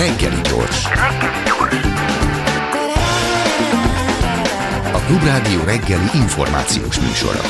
[0.00, 0.84] Reggeli gyors.
[4.92, 7.40] A Klubrádió reggeli információs műsora.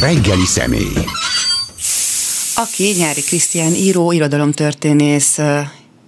[0.00, 0.92] Reggeli személy.
[2.54, 5.38] Aki Nyári Krisztián író, irodalomtörténész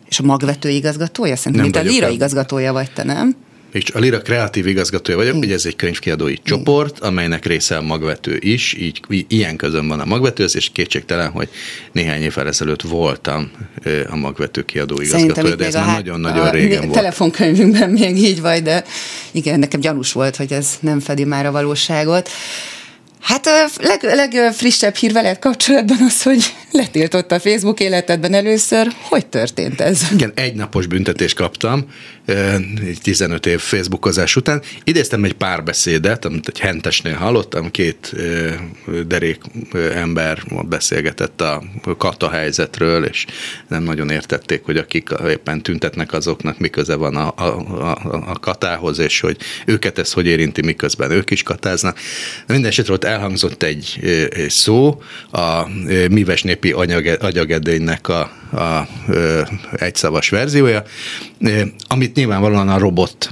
[0.08, 1.36] és a magvető igazgatója?
[1.36, 3.36] Szerintem Nem itt a vagyok Lira a- igazgatója vagy te, nem?
[3.74, 8.36] És a Lira kreatív igazgatója vagyok, ugye ez egy könyvkiadói csoport, amelynek része a magvető
[8.40, 11.48] is, így ilyen közön van a magvetőhöz, és kétségtelen, hogy
[11.92, 13.50] néhány évvel ezelőtt voltam
[14.08, 16.92] a magvető kiadó igazgatója, de ez még már nagyon-nagyon régen volt.
[16.92, 18.84] telefonkönyvünkben még így vagy, de
[19.30, 22.28] igen, nekem gyanús volt, hogy ez nem fedi már a valóságot.
[23.24, 28.92] Hát a leg, legfrissebb hír veled kapcsolatban az, hogy letiltott a Facebook életedben először.
[29.02, 30.02] Hogy történt ez?
[30.12, 31.84] Igen, egy napos büntetést kaptam,
[32.24, 32.54] ö,
[32.86, 34.62] egy 15 év Facebookozás után.
[34.84, 38.12] Idéztem egy párbeszédet, amit egy hentesnél hallottam, két
[39.06, 39.40] derék
[39.94, 41.62] ember beszélgetett a
[41.98, 43.26] kata helyzetről, és
[43.68, 47.44] nem nagyon értették, hogy akik éppen tüntetnek, azoknak mi köze van a, a,
[47.82, 47.98] a,
[48.30, 51.98] a katához, és hogy őket ez hogy érinti, miközben ők is katáznak.
[52.46, 54.00] De minden esetre ott elhangzott egy,
[54.48, 55.68] szó, a
[56.10, 56.72] Mives népi
[57.20, 58.20] agyagedénynek a,
[58.52, 58.88] a
[59.72, 60.82] egyszavas verziója,
[61.88, 63.30] amit nyilvánvalóan a robot,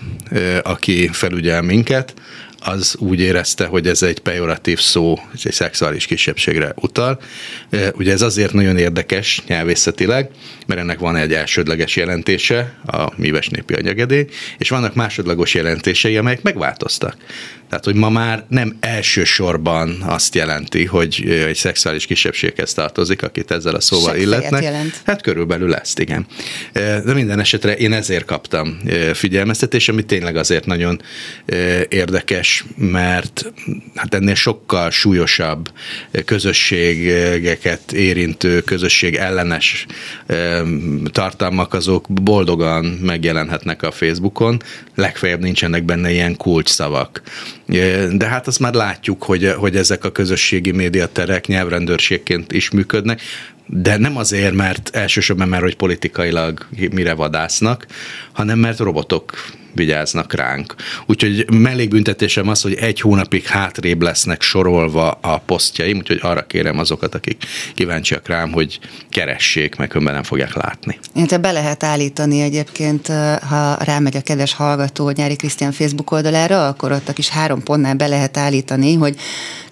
[0.63, 2.15] aki felügyel minket,
[2.65, 7.21] az úgy érezte, hogy ez egy pejoratív szó, egy szexuális kisebbségre utal.
[7.95, 10.31] Ugye ez azért nagyon érdekes nyelvészetileg,
[10.67, 14.27] mert ennek van egy elsődleges jelentése, a míves népi anyagedély,
[14.59, 17.17] és vannak másodlagos jelentései, amelyek megváltoztak.
[17.73, 23.75] Tehát, hogy ma már nem elsősorban azt jelenti, hogy egy szexuális kisebbséghez tartozik, akit ezzel
[23.75, 24.63] a szóval Seggfejet illetnek.
[24.63, 25.01] jelent.
[25.05, 26.27] Hát körülbelül ezt, igen.
[26.73, 28.81] De minden esetre én ezért kaptam
[29.13, 31.01] figyelmeztetést, ami tényleg azért nagyon
[31.89, 33.53] érdekes, mert
[33.95, 35.71] hát ennél sokkal súlyosabb
[36.25, 39.87] közösségeket érintő, közösség ellenes
[41.13, 44.63] tartalmak azok boldogan megjelenhetnek a Facebookon,
[44.95, 47.23] legfeljebb nincsenek benne ilyen kulcsszavak.
[48.13, 53.21] De hát azt már látjuk, hogy, hogy ezek a közösségi médiaterek nyelvrendőrségként is működnek,
[53.67, 57.87] de nem azért, mert elsősorban mert hogy politikailag mire vadásznak,
[58.33, 59.33] hanem mert robotok
[59.75, 60.75] vigyáznak ránk.
[61.07, 67.15] Úgyhogy mellékbüntetésem az, hogy egy hónapig hátrébb lesznek sorolva a posztjaim, úgyhogy arra kérem azokat,
[67.15, 67.45] akik
[67.75, 68.79] kíváncsiak rám, hogy
[69.11, 70.99] keressék, meg különben nem fogják látni.
[71.27, 73.07] Te be lehet állítani egyébként,
[73.49, 77.95] ha rámegy a kedves hallgató Nyári Krisztián Facebook oldalára, akkor ott a kis három pontnál
[77.95, 79.17] be lehet állítani, hogy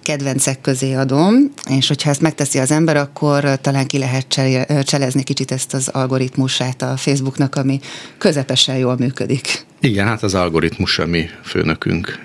[0.01, 5.23] kedvencek közé adom, és hogyha ezt megteszi az ember, akkor talán ki lehet cse- cselezni
[5.23, 7.79] kicsit ezt az algoritmusát a Facebooknak, ami
[8.17, 9.65] közepesen jól működik.
[9.81, 12.19] Igen, hát az algoritmus a mi főnökünk.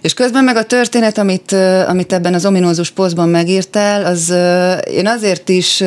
[0.00, 1.52] És közben meg a történet, amit,
[1.86, 4.34] amit ebben az ominózus posztban megírtál, az
[4.90, 5.82] én azért is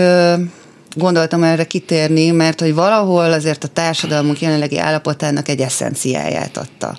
[0.95, 6.97] gondoltam erre kitérni, mert hogy valahol azért a társadalmunk jelenlegi állapotának egy eszenciáját adta.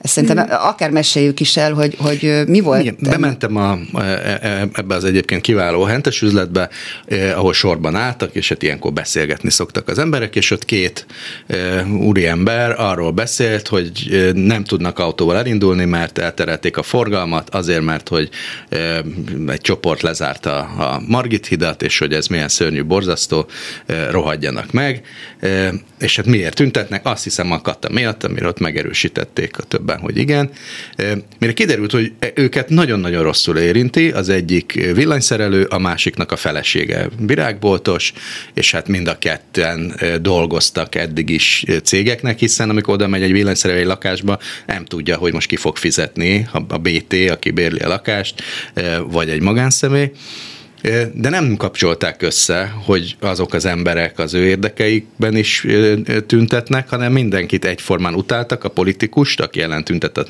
[0.00, 2.80] Ezt szerintem akár meséljük is el, hogy, hogy mi volt.
[2.80, 3.78] Igen, bementem a,
[4.72, 6.68] ebbe az egyébként kiváló hentes üzletbe,
[7.06, 11.06] eh, ahol sorban álltak, és hát ilyenkor beszélgetni szoktak az emberek, és ott két
[11.46, 18.08] eh, úriember arról beszélt, hogy nem tudnak autóval elindulni, mert elterelték a forgalmat, azért, mert
[18.08, 18.28] hogy
[18.68, 18.98] eh,
[19.46, 23.46] egy csoport lezárta a Margit hidat, és hogy ez milyen szörnyű, borzasztó,
[23.86, 25.02] eh, rohadjanak meg,
[25.40, 27.06] eh, és hát miért tüntetnek?
[27.06, 30.50] Azt hiszem a kata miatt, amire ott megerősítették a többen, hogy igen.
[31.38, 38.12] Mire kiderült, hogy őket nagyon-nagyon rosszul érinti, az egyik villanyszerelő, a másiknak a felesége virágboltos,
[38.54, 43.80] és hát mind a ketten dolgoztak eddig is cégeknek, hiszen amikor oda megy egy villanyszerelő
[43.80, 48.42] egy lakásba, nem tudja, hogy most ki fog fizetni, a BT, aki bérli a lakást,
[49.08, 50.10] vagy egy magánszemély.
[51.12, 55.66] De nem kapcsolták össze, hogy azok az emberek az ő érdekeikben is
[56.26, 60.26] tüntetnek, hanem mindenkit egyformán utáltak, a politikust, aki ellen tüntet a,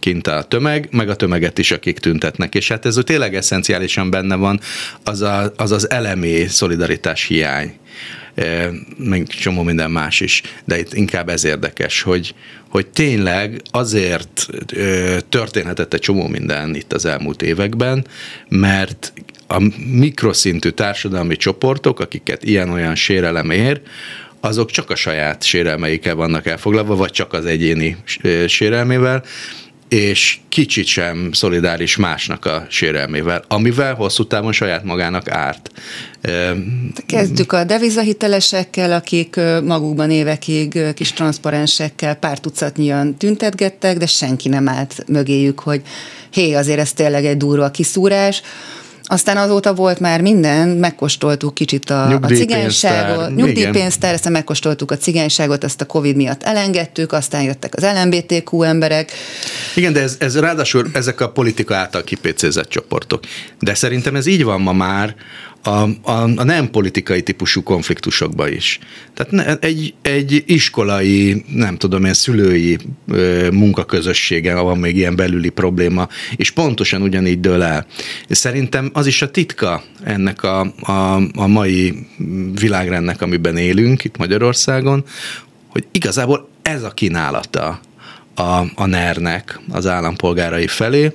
[0.00, 2.54] kint a tömeg, meg a tömeget is, akik tüntetnek.
[2.54, 4.60] És hát ez tényleg eszenciálisan benne van,
[5.02, 7.74] az a, az, az elemi szolidaritás hiány
[8.96, 12.34] meg csomó minden más is, de itt inkább ez érdekes, hogy,
[12.68, 14.46] hogy tényleg azért
[15.28, 18.06] történhetett egy csomó minden itt az elmúlt években,
[18.48, 19.12] mert
[19.54, 23.80] a mikroszintű társadalmi csoportok, akiket ilyen-olyan sérelem ér,
[24.40, 27.96] azok csak a saját sérelmeikkel vannak elfoglalva, vagy csak az egyéni
[28.46, 29.22] sérelmével,
[29.88, 35.70] és kicsit sem szolidáris másnak a sérelmével, amivel hosszú távon saját magának árt.
[37.06, 45.04] Kezdjük a devizahitelesekkel, akik magukban évekig kis transzparensekkel pár tucatnyian tüntetgettek, de senki nem állt
[45.06, 45.82] mögéjük, hogy
[46.32, 48.42] hé, azért ez tényleg egy durva kiszúrás.
[49.06, 55.64] Aztán azóta volt már minden, megkóstoltuk kicsit a, a cigányságot, nyugdíjpénztár, aztán megkóstoltuk a cigányságot,
[55.64, 59.12] azt a Covid miatt elengedtük, aztán jöttek az LMBTQ emberek.
[59.74, 63.22] Igen, de ez, ez ráadásul ezek a politika által kipécézett csoportok.
[63.58, 65.14] De szerintem ez így van ma már,
[65.66, 68.78] a, a, a nem politikai típusú konfliktusokba is.
[69.14, 72.78] Tehát egy, egy iskolai, nem tudom én, szülői
[73.52, 77.86] munkaközössége van még ilyen belüli probléma, és pontosan ugyanígy dől el.
[78.28, 82.06] Szerintem az is a titka ennek a, a, a mai
[82.60, 85.04] világrendnek, amiben élünk itt Magyarországon,
[85.68, 87.80] hogy igazából ez a kínálata
[88.34, 88.42] a,
[88.74, 91.12] a NER-nek az állampolgárai felé,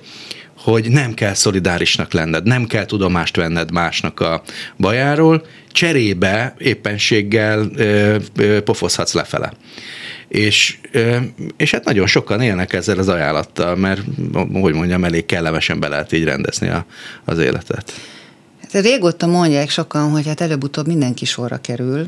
[0.57, 4.41] hogy nem kell szolidárisnak lenned, nem kell tudomást venned másnak a
[4.77, 9.53] bajáról, cserébe éppenséggel ö, ö, pofozhatsz lefele.
[10.29, 10.77] És,
[11.57, 14.01] és hát nagyon sokan élnek ezzel az ajánlattal, mert,
[14.53, 16.85] hogy mondjam, elég kellemesen be lehet így rendezni a,
[17.25, 17.93] az életet.
[18.73, 22.07] Hát régóta mondják sokan, hogy hát előbb-utóbb mindenki sorra kerül,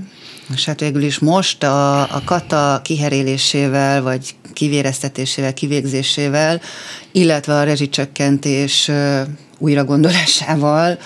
[0.54, 6.62] és hát végül is most a, a kata kiherélésével, vagy kivéreztetésével, kivégzésével,
[7.12, 8.92] illetve a rezsicsökkentés
[9.58, 10.98] újragondolásával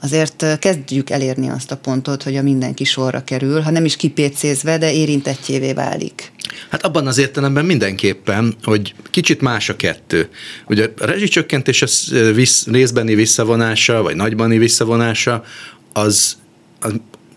[0.00, 4.78] azért kezdjük elérni azt a pontot, hogy a mindenki sorra kerül, ha nem is kipécézve,
[4.78, 6.32] de érintettjévé válik.
[6.70, 10.28] Hát abban az értelemben mindenképpen, hogy kicsit más a kettő.
[10.68, 15.44] Ugye a rezsicsökkentés az visz, részbeni visszavonása, vagy nagybani visszavonása,
[15.92, 16.36] az,
[16.80, 16.92] az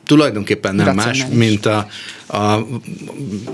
[0.05, 1.87] tulajdonképpen nem más, mint a,
[2.25, 2.37] a,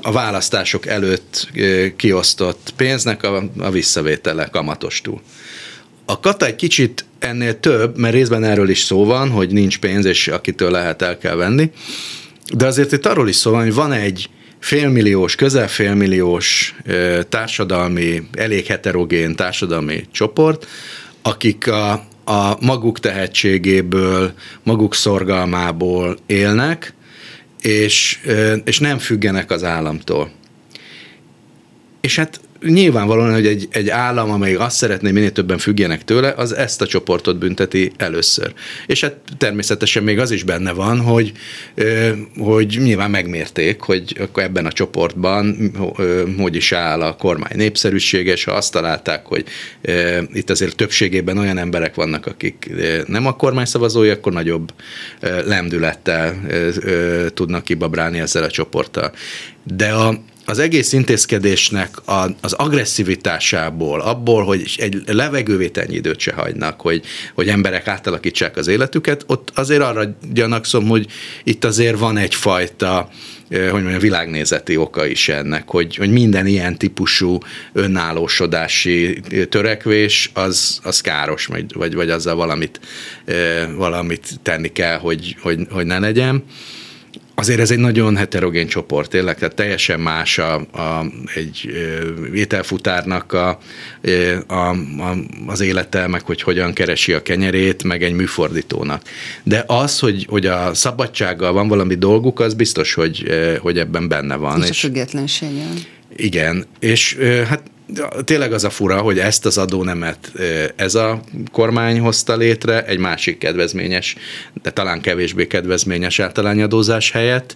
[0.01, 1.47] a választások előtt
[1.95, 5.21] kiosztott pénznek a, a visszavétele kamatostól.
[6.05, 10.05] A kata egy kicsit ennél több, mert részben erről is szó van, hogy nincs pénz,
[10.05, 11.71] és akitől lehet el kell venni,
[12.53, 14.29] de azért itt arról is szó van, hogy van egy
[14.59, 16.75] félmilliós, közel félmilliós
[17.29, 20.67] társadalmi, elég heterogén társadalmi csoport,
[21.21, 21.91] akik a,
[22.25, 26.93] a maguk tehetségéből, maguk szorgalmából élnek,
[27.61, 28.19] és,
[28.63, 30.31] és nem függenek az államtól.
[32.01, 36.55] És hát nyilvánvalóan, hogy egy, egy állam, amely azt szeretné, minél többen függjenek tőle, az
[36.55, 38.53] ezt a csoportot bünteti először.
[38.85, 41.31] És hát természetesen még az is benne van, hogy,
[42.37, 45.71] hogy nyilván megmérték, hogy akkor ebben a csoportban
[46.37, 49.45] hogy is áll a kormány népszerűsége, és ha azt találták, hogy
[50.33, 52.69] itt azért többségében olyan emberek vannak, akik
[53.07, 54.73] nem a kormány szavazói, akkor nagyobb
[55.45, 56.41] lendülettel
[57.33, 59.11] tudnak kibabrálni ezzel a csoporttal.
[59.63, 60.13] De a,
[60.45, 67.01] az egész intézkedésnek a, az agresszivitásából, abból, hogy egy levegővételnyi időt se hagynak, hogy,
[67.33, 71.07] hogy emberek átalakítsák az életüket, ott azért arra gyanakszom, hogy
[71.43, 73.09] itt azért van egyfajta
[73.49, 77.37] hogy mondjam, világnézeti oka is ennek, hogy, hogy minden ilyen típusú
[77.73, 82.79] önállósodási törekvés az, az káros, vagy, vagy, azzal valamit,
[83.75, 86.43] valamit tenni kell, hogy, hogy, hogy ne legyen
[87.35, 91.05] azért ez egy nagyon heterogén csoport, tényleg, tehát teljesen más a, a,
[91.35, 91.69] egy
[92.33, 93.59] ételfutárnak a,
[94.47, 95.15] a, a,
[95.47, 99.01] az élete, meg hogy hogyan keresi a kenyerét, meg egy műfordítónak.
[99.43, 103.25] De az, hogy, hogy a szabadsággal van valami dolguk, az biztos, hogy,
[103.61, 104.61] hogy ebben benne van.
[104.61, 105.65] És, és a függetlensége.
[106.15, 107.17] Igen, és
[107.47, 107.61] hát
[108.23, 110.31] tényleg az a fura, hogy ezt az adónemet
[110.75, 111.21] ez a
[111.51, 114.15] kormány hozta létre, egy másik kedvezményes,
[114.61, 117.55] de talán kevésbé kedvezményes általányadózás helyett,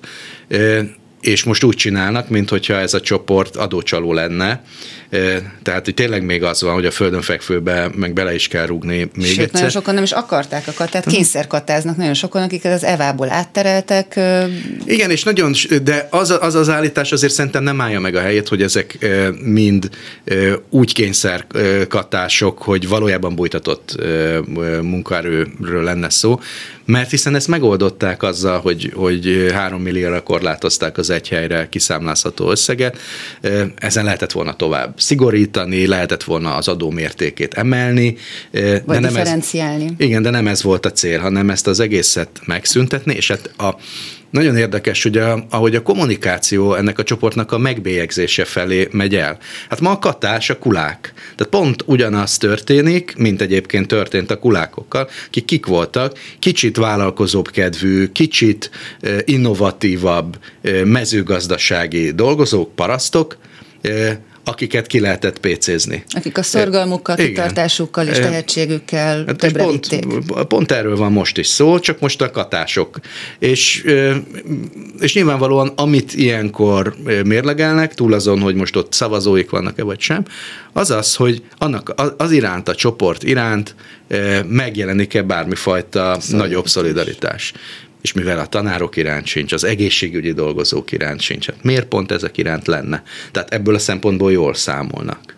[1.22, 4.64] és most úgy csinálnak, mintha ez a csoport adócsaló lenne,
[5.64, 9.10] tehát, hogy tényleg még az van, hogy a földön fekvőbe meg bele is kell rúgni
[9.14, 9.52] még Sőt, egyszer.
[9.52, 11.16] nagyon sokan nem is akarták a katát, mhm.
[11.16, 14.20] kényszerkatáznak nagyon sokan, akiket az evából áttereltek.
[14.86, 18.48] Igen, és nagyon, de az, az az állítás azért szerintem nem állja meg a helyét,
[18.48, 19.08] hogy ezek
[19.44, 19.90] mind
[20.70, 23.96] úgy kényszerkatások, hogy valójában bújtatott
[24.82, 26.40] munkaerőről lenne szó,
[26.86, 32.98] mert hiszen ezt megoldották azzal, hogy, hogy három millióra korlátozták az egy helyre kiszámlázható összeget,
[33.76, 38.16] ezen lehetett volna tovább szigorítani, lehetett volna az adó mértékét emelni.
[38.52, 39.86] Vagy de nem differenciálni.
[39.86, 43.54] Ez, igen, de nem ez volt a cél, hanem ezt az egészet megszüntetni, és hát
[43.58, 43.76] a
[44.30, 49.38] nagyon érdekes, a, ahogy a kommunikáció ennek a csoportnak a megbélyegzése felé megy el.
[49.70, 51.14] Hát ma a katás a kulák.
[51.36, 58.12] Tehát pont ugyanaz történik, mint egyébként történt a kulákokkal, akik kik voltak, kicsit vállalkozóbb kedvű,
[58.12, 58.70] kicsit
[59.26, 60.38] innovatívabb
[60.84, 63.38] mezőgazdasági dolgozók, parasztok,
[64.50, 66.04] akiket ki lehetett pécézni.
[66.10, 67.28] Akik a szorgalmukkal, Igen.
[67.30, 70.20] kitartásukkal és tehetségükkel Hát többre pont, vitték.
[70.48, 73.00] pont erről van most is szó, csak most a katások.
[73.40, 73.84] És,
[75.00, 80.24] és nyilvánvalóan, amit ilyenkor mérlegelnek, túl azon, hogy most ott szavazóik vannak-e vagy sem,
[80.74, 83.76] az az, hogy annak az- iránt, a csoport iránt
[84.48, 87.54] megjelenik-e bármifajta nagyobb szolidaritás.
[88.02, 92.38] És mivel a tanárok iránt sincs, az egészségügyi dolgozók iránt sincs, hát miért pont ezek
[92.38, 93.04] iránt lenne?
[93.32, 95.38] Tehát ebből a szempontból jól számolnak.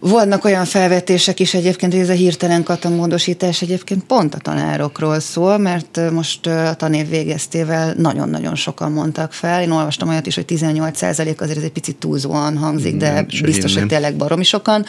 [0.00, 5.58] Vannak olyan felvetések is egyébként, hogy ez a hirtelen katamódosítás egyébként pont a tanárokról szól,
[5.58, 9.62] mert most a tanév végeztével nagyon-nagyon sokan mondtak fel.
[9.62, 13.76] Én olvastam olyat is, hogy 18% azért ez egy picit túlzóan hangzik, de Nem, biztos,
[13.76, 14.84] hogy tényleg baromi sokan.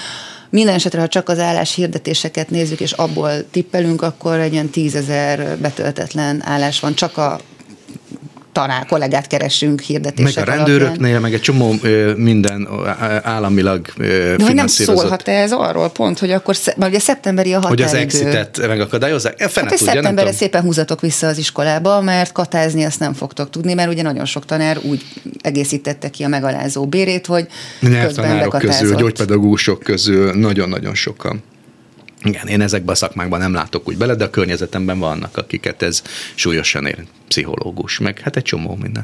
[0.50, 5.58] Minden esetre, ha csak az állás hirdetéseket nézzük, és abból tippelünk, akkor egy olyan tízezer
[5.58, 7.40] betöltetlen állás van, csak a
[8.60, 10.66] tanár kollégát keresünk Meg hirdetések a alapján.
[10.68, 12.68] rendőröknél, meg egy csomó ö, minden
[13.24, 17.54] államilag ö, De hogy nem szólhat -e ez arról pont, hogy akkor, mert ugye szeptemberi
[17.54, 17.86] a hogy határidő.
[17.86, 19.42] az exitet megakadályozzák?
[19.42, 23.50] E, Hát, hogy tudja, szeptemberre szépen húzatok vissza az iskolába, mert katázni azt nem fogtok
[23.50, 25.02] tudni, mert ugye nagyon sok tanár úgy
[25.42, 27.48] egészítette ki a megalázó bérét, hogy
[27.80, 31.44] Nyelvtanárok közül, gyógypedagógusok közül nagyon-nagyon sokan.
[32.24, 36.02] Igen, én ezekben a szakmákban nem látok úgy bele, de a környezetemben vannak, akiket ez
[36.36, 37.04] súlyosan ér.
[37.30, 39.04] Pszichológus, meg hát egy csomó minden.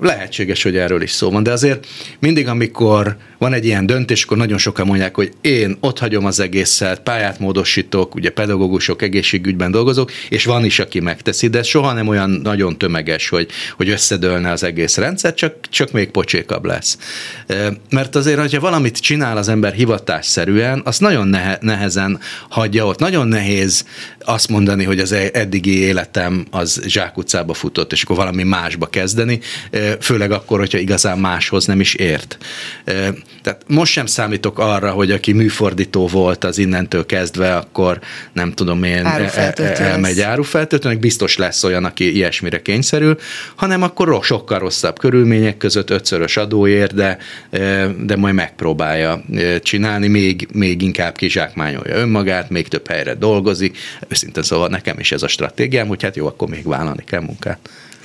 [0.00, 1.86] Lehetséges, hogy erről is szó van, de azért
[2.18, 6.40] mindig, amikor van egy ilyen döntés, akkor nagyon sokan mondják, hogy én ott hagyom az
[6.40, 12.08] egészet, pályát módosítok, ugye pedagógusok, egészségügyben dolgozok, és van is, aki megteszi, de soha nem
[12.08, 16.98] olyan nagyon tömeges, hogy, hogy összedőlne az egész rendszer, csak, csak még pocsékabb lesz.
[17.90, 22.98] Mert azért, hogyha valamit csinál az ember hivatásszerűen, azt nagyon nehe, nehezen hagyja ott.
[22.98, 23.84] Nagyon nehéz
[24.20, 26.82] azt mondani, hogy az e- eddigi életem az
[27.16, 29.40] zsákutcába futott, és akkor valami másba kezdeni,
[30.00, 32.38] főleg akkor, hogyha igazán máshoz nem is ért.
[33.42, 38.00] Tehát most sem számítok arra, hogy aki műfordító volt, az innentől kezdve, akkor
[38.32, 43.18] nem tudom én, e- Árufeltöltő e- elmegy árufeltöltőnek, biztos lesz olyan, aki ilyesmire kényszerül,
[43.54, 47.18] hanem akkor sokkal rosszabb körülmények között ötszörös adóért, de,
[48.04, 49.24] de majd megpróbálja
[49.62, 53.78] csinálni, még, még inkább kizsákmányolja önmagát, még több helyre dolgozik.
[54.08, 57.58] Őszintén szóval nekem is ez a stratégiám, hogy hát jó, akkor még vállalni kell munkát.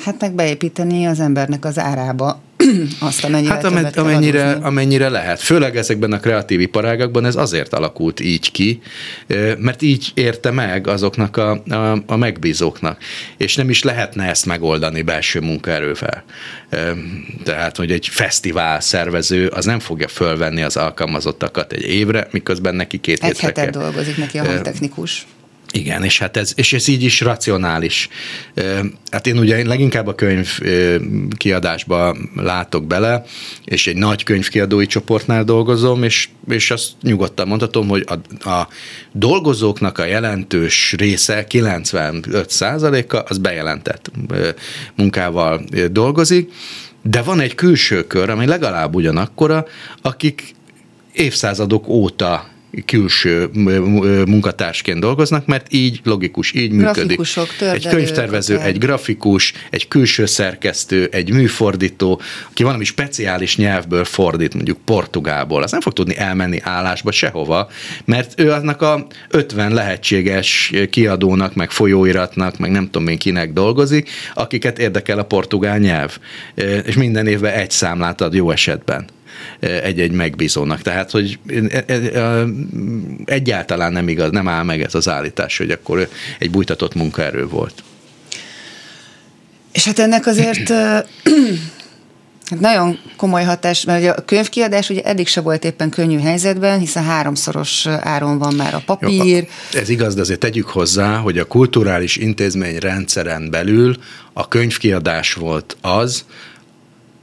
[0.03, 2.41] Hát meg beépíteni az embernek az árába
[2.99, 4.65] azt, amennyivel Hát amen- amennyire, adózni.
[4.65, 5.39] amennyire lehet.
[5.41, 8.81] Főleg ezekben a kreatív iparágakban ez azért alakult így ki,
[9.57, 12.97] mert így érte meg azoknak a, a, a megbízóknak.
[13.37, 16.23] És nem is lehetne ezt megoldani belső munkaerővel.
[17.43, 22.97] Tehát, hogy egy fesztivál szervező az nem fogja fölvenni az alkalmazottakat egy évre, miközben neki
[22.97, 23.81] két Egy hétre hetet kell.
[23.81, 25.27] dolgozik neki a hangtechnikus.
[25.71, 28.09] Igen, és hát ez, és ez így is racionális.
[29.11, 30.59] Hát én ugye leginkább a könyv
[31.37, 33.23] kiadásba látok bele,
[33.65, 38.67] és egy nagy könyvkiadói csoportnál dolgozom, és, és azt nyugodtan mondhatom, hogy a, a
[39.11, 44.11] dolgozóknak a jelentős része, 95%-a, az bejelentett
[44.95, 46.51] munkával dolgozik,
[47.03, 49.65] de van egy külső kör, ami legalább ugyanakkora,
[50.01, 50.55] akik
[51.13, 52.50] évszázadok óta
[52.85, 53.49] külső
[54.25, 57.19] munkatársként dolgoznak, mert így logikus, így működik.
[57.59, 64.77] Egy könyvtervező, egy grafikus, egy külső szerkesztő, egy műfordító, aki valami speciális nyelvből fordít, mondjuk
[64.85, 67.69] portugálból, az nem fog tudni elmenni állásba sehova,
[68.05, 74.09] mert ő annak a 50 lehetséges kiadónak, meg folyóiratnak, meg nem tudom én kinek dolgozik,
[74.33, 76.17] akiket érdekel a portugál nyelv.
[76.85, 79.07] És minden évben egy számlát ad jó esetben
[79.59, 80.81] egy-egy megbízónak.
[80.81, 81.39] Tehát, hogy
[83.25, 87.83] egyáltalán nem igaz, nem áll meg ez az állítás, hogy akkor egy bújtatott munkaerő volt.
[89.71, 90.73] És hát ennek azért
[92.51, 96.79] Hát nagyon komoly hatás, mert ugye a könyvkiadás ugye eddig se volt éppen könnyű helyzetben,
[96.79, 99.47] hiszen háromszoros áron van már a papír.
[99.73, 103.97] Jó, ez igaz, de azért tegyük hozzá, hogy a kulturális intézmény rendszeren belül
[104.33, 106.25] a könyvkiadás volt az,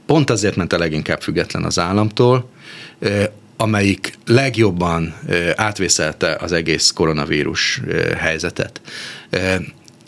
[0.09, 2.49] pont azért ment a leginkább független az államtól,
[3.57, 5.15] amelyik legjobban
[5.55, 7.81] átvészelte az egész koronavírus
[8.17, 8.81] helyzetet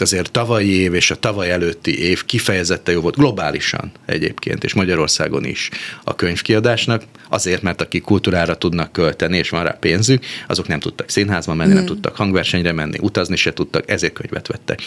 [0.02, 5.46] azért tavalyi év és a tavaly előtti év kifejezetten jó volt globálisan egyébként, és Magyarországon
[5.46, 5.70] is
[6.04, 11.10] a könyvkiadásnak, azért, mert akik kultúrára tudnak költeni, és van rá pénzük, azok nem tudtak
[11.10, 11.76] színházba menni, mm.
[11.76, 14.82] nem tudtak hangversenyre menni, utazni se tudtak, ezért könyvet vettek.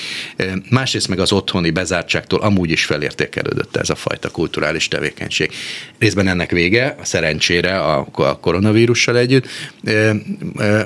[0.70, 5.50] Másrészt meg az otthoni bezártságtól amúgy is felértékelődött ez a fajta kulturális tevékenység.
[5.98, 9.46] Részben ennek vége, a szerencsére a, a koronavírussal együtt,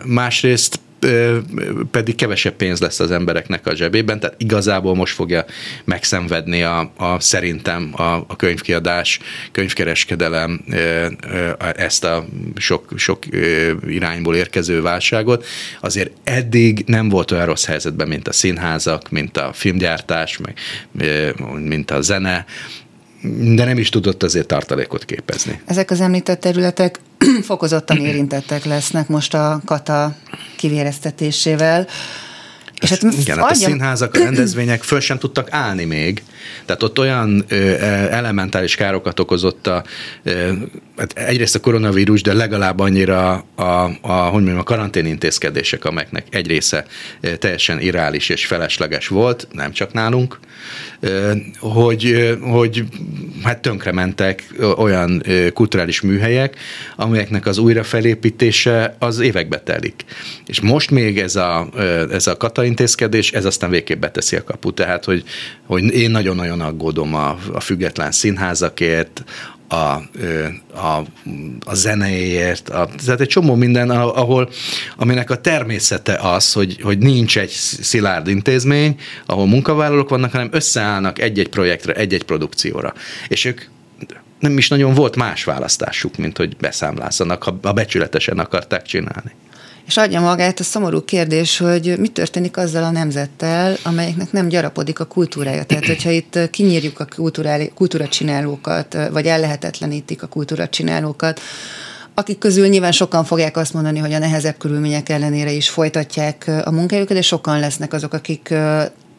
[0.04, 0.80] másrészt
[1.90, 5.44] pedig kevesebb pénz lesz az embereknek a zsebében, tehát igazából most fogja
[5.84, 9.18] megszenvedni a, a szerintem a, a könyvkiadás,
[9.52, 10.64] könyvkereskedelem
[11.76, 12.26] ezt a
[12.56, 13.24] sok, sok
[13.86, 15.46] irányból érkező válságot.
[15.80, 20.54] Azért eddig nem volt olyan rossz helyzetben, mint a színházak, mint a filmgyártás, meg,
[21.58, 22.44] mint a zene,
[23.54, 25.60] de nem is tudott azért tartalékot képezni.
[25.64, 27.00] Ezek az említett területek
[27.42, 30.16] fokozottan érintettek lesznek most a kata
[30.56, 31.86] kivéreztetésével.
[32.80, 36.22] És hát igen, hát a színházak, a rendezvények föl sem tudtak állni még.
[36.64, 37.56] Tehát ott olyan ö,
[38.10, 39.84] elementális károkat okozott a,
[40.22, 40.52] ö,
[40.96, 43.62] hát egyrészt a koronavírus, de legalább annyira a,
[44.00, 46.84] a, hogy mondjam, a karantén intézkedések, amelyeknek egy része
[47.38, 50.38] teljesen irreális és felesleges volt, nem csak nálunk,
[51.58, 52.84] hogy, hogy
[53.42, 54.44] hát tönkrementek
[54.76, 55.22] olyan
[55.54, 56.56] kulturális műhelyek,
[56.96, 60.04] amelyeknek az újrafelépítése az évekbe telik.
[60.46, 61.68] És most még ez a,
[62.10, 64.74] ez a kata intézkedés, ez aztán végképp beteszi a kaput.
[64.74, 65.24] Tehát, hogy,
[65.68, 69.24] hogy én nagyon-nagyon aggódom a, a független színházakért,
[69.68, 70.02] a,
[70.78, 71.04] a,
[71.64, 74.50] a zenéért, a, tehát egy csomó minden, ahol,
[74.96, 81.18] aminek a természete az, hogy, hogy nincs egy szilárd intézmény, ahol munkavállalók vannak, hanem összeállnak
[81.18, 82.94] egy-egy projektre, egy-egy produkcióra.
[83.28, 83.62] És ők
[84.38, 89.32] nem is nagyon volt más választásuk, mint hogy beszámlázzanak, ha, ha becsületesen akarták csinálni
[89.88, 95.00] és adja magát a szomorú kérdés, hogy mi történik azzal a nemzettel, amelyeknek nem gyarapodik
[95.00, 95.64] a kultúrája.
[95.64, 97.06] Tehát, hogyha itt kinyírjuk a
[97.74, 101.40] kultúracsinálókat, vagy ellehetetlenítik a kultúracsinálókat,
[102.14, 106.70] akik közül nyilván sokan fogják azt mondani, hogy a nehezebb körülmények ellenére is folytatják a
[106.70, 108.54] munkájukat, de sokan lesznek azok, akik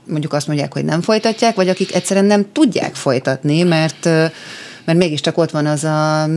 [0.06, 4.10] mondjuk azt mondják, hogy nem folytatják, vagy akik egyszerűen nem tudják folytatni, mert
[4.86, 6.30] mert mégiscsak ott van az a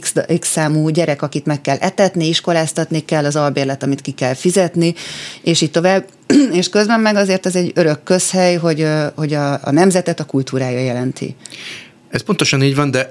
[0.00, 4.34] X, X számú gyerek, akit meg kell etetni, iskoláztatni kell, az albérlet, amit ki kell
[4.34, 4.94] fizetni,
[5.42, 6.04] és így tovább.
[6.52, 10.78] És közben meg azért ez egy örök közhely, hogy, hogy a, a nemzetet a kultúrája
[10.78, 11.36] jelenti.
[12.14, 13.10] Ez pontosan így van, de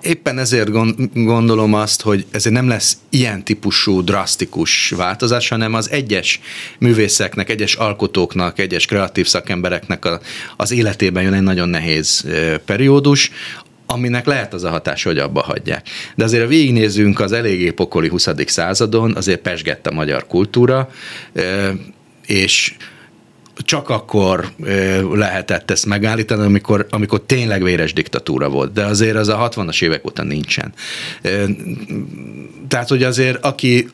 [0.00, 0.70] éppen ezért
[1.14, 6.40] gondolom azt, hogy ezért nem lesz ilyen típusú drasztikus változás, hanem az egyes
[6.78, 10.08] művészeknek, egyes alkotóknak, egyes kreatív szakembereknek
[10.56, 12.24] az életében jön egy nagyon nehéz
[12.64, 13.30] periódus,
[13.90, 15.88] aminek lehet az a hatás, hogy abba hagyják.
[16.14, 18.28] De azért, ha végignézzünk az eléggé pokoli 20.
[18.46, 20.90] századon, azért pesgett a magyar kultúra,
[22.26, 22.74] és
[23.56, 24.50] csak akkor
[25.12, 30.06] lehetett ezt megállítani, amikor, amikor tényleg véres diktatúra volt, de azért az a 60-as évek
[30.06, 30.72] óta nincsen.
[32.68, 33.88] Tehát, hogy azért aki,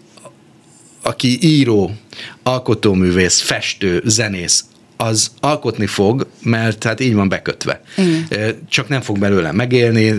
[1.03, 1.95] aki író,
[2.42, 4.64] alkotóművész, festő, zenész,
[4.97, 7.83] az alkotni fog, mert hát így van bekötve.
[7.97, 8.67] Igen.
[8.69, 10.15] Csak nem fog belőle megélni,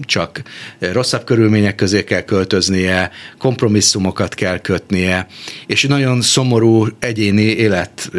[0.00, 0.42] csak
[0.78, 5.26] rosszabb körülmények közé kell költöznie, kompromisszumokat kell kötnie,
[5.66, 8.10] és nagyon szomorú egyéni élet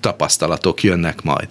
[0.00, 1.48] tapasztalatok jönnek majd.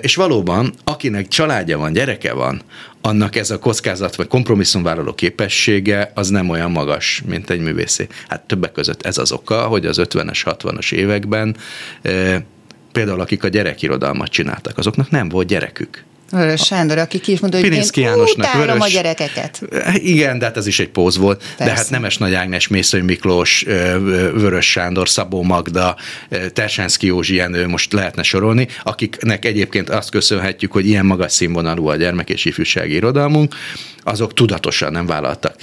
[0.00, 2.62] És valóban, akinek családja van, gyereke van,
[3.00, 8.06] annak ez a kockázat vagy kompromisszumvállaló képessége az nem olyan magas, mint egy művészé.
[8.28, 11.56] Hát többek között ez az oka, hogy az 50-es, 60-as években
[12.92, 16.04] például akik a gyerekirodalmat csináltak, azoknak nem volt gyerekük.
[16.32, 19.62] Vörös Sándor, aki ki is mondta, hogy Pirinszki én Jánosnak vörös, a gyerekeket.
[19.94, 21.38] Igen, de hát ez is egy póz volt.
[21.56, 21.72] Persze.
[21.72, 23.64] De hát Nemes Nagy Ágnes, Mészői Miklós,
[24.34, 25.96] Vörös Sándor, Szabó Magda,
[26.52, 31.96] Tersánszki Józsi Jenő, most lehetne sorolni, akiknek egyébként azt köszönhetjük, hogy ilyen magas színvonalú a
[31.96, 33.54] gyermek és ifjúsági irodalmunk,
[34.04, 35.56] azok tudatosan nem vállaltak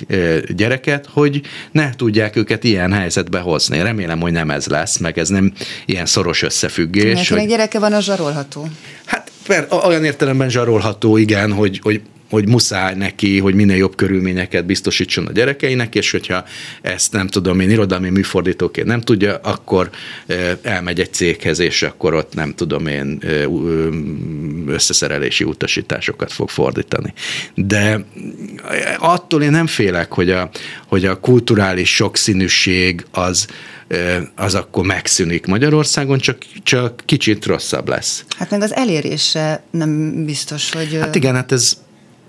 [0.48, 3.82] gyereket, hogy ne tudják őket ilyen helyzetbe hozni.
[3.82, 5.54] Remélem, hogy nem ez lesz, meg ez nem
[5.86, 7.14] ilyen szoros összefüggés.
[7.14, 7.48] Mert hogy...
[7.48, 8.68] gyereke van, az zsarolható.
[9.06, 14.66] Hát per, olyan értelemben zsarolható, igen, hogy, hogy hogy muszáj neki, hogy minél jobb körülményeket
[14.66, 16.46] biztosítson a gyerekeinek, és hogyha
[16.82, 19.90] ezt nem tudom én irodalmi műfordítóként nem tudja, akkor
[20.62, 23.24] elmegy egy céghez, és akkor ott nem tudom én
[24.68, 27.14] összeszerelési utasításokat fog fordítani.
[27.56, 28.06] De
[28.98, 30.50] attól én nem félek, hogy a,
[30.88, 33.48] hogy a kulturális sokszínűség az
[34.36, 38.26] az akkor megszűnik Magyarországon, csak, csak kicsit rosszabb lesz.
[38.38, 40.98] Hát meg az elérése nem biztos, hogy...
[41.00, 41.78] Hát igen, hát ez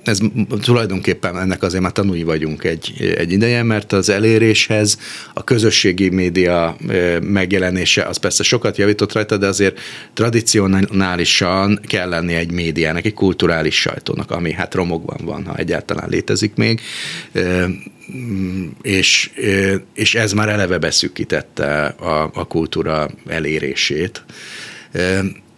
[0.05, 0.19] ez
[0.63, 4.99] tulajdonképpen ennek azért már tanúi vagyunk egy, egy ideje, mert az eléréshez
[5.35, 6.77] a közösségi média
[7.23, 9.81] megjelenése az persze sokat javított rajta, de azért
[10.13, 16.55] tradicionálisan kell lenni egy médiának, egy kulturális sajtónak, ami hát romokban van, ha egyáltalán létezik
[16.55, 16.81] még,
[18.83, 19.31] és,
[19.95, 24.25] és ez már eleve beszűkítette a, a kultúra elérését.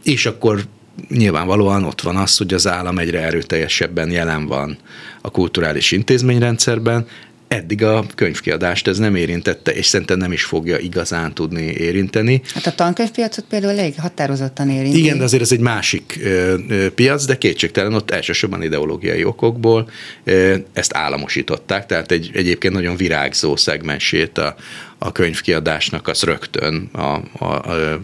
[0.05, 0.65] És akkor
[1.09, 4.79] nyilvánvalóan ott van az, hogy az állam egyre erőteljesebben jelen van
[5.21, 7.07] a kulturális intézményrendszerben,
[7.53, 12.43] eddig a könyvkiadást ez nem érintette, és szerintem nem is fogja igazán tudni érinteni.
[12.55, 14.99] Hát a tankönyvpiacot például elég határozottan érinti.
[14.99, 19.91] Igen, de azért ez egy másik ö, ö, piac, de kétségtelen ott elsősorban ideológiai okokból
[20.25, 24.55] ö, ezt államosították, tehát egy egyébként nagyon virágzó szegmensét a,
[25.03, 28.01] a könyvkiadásnak az rögtön a, a, a,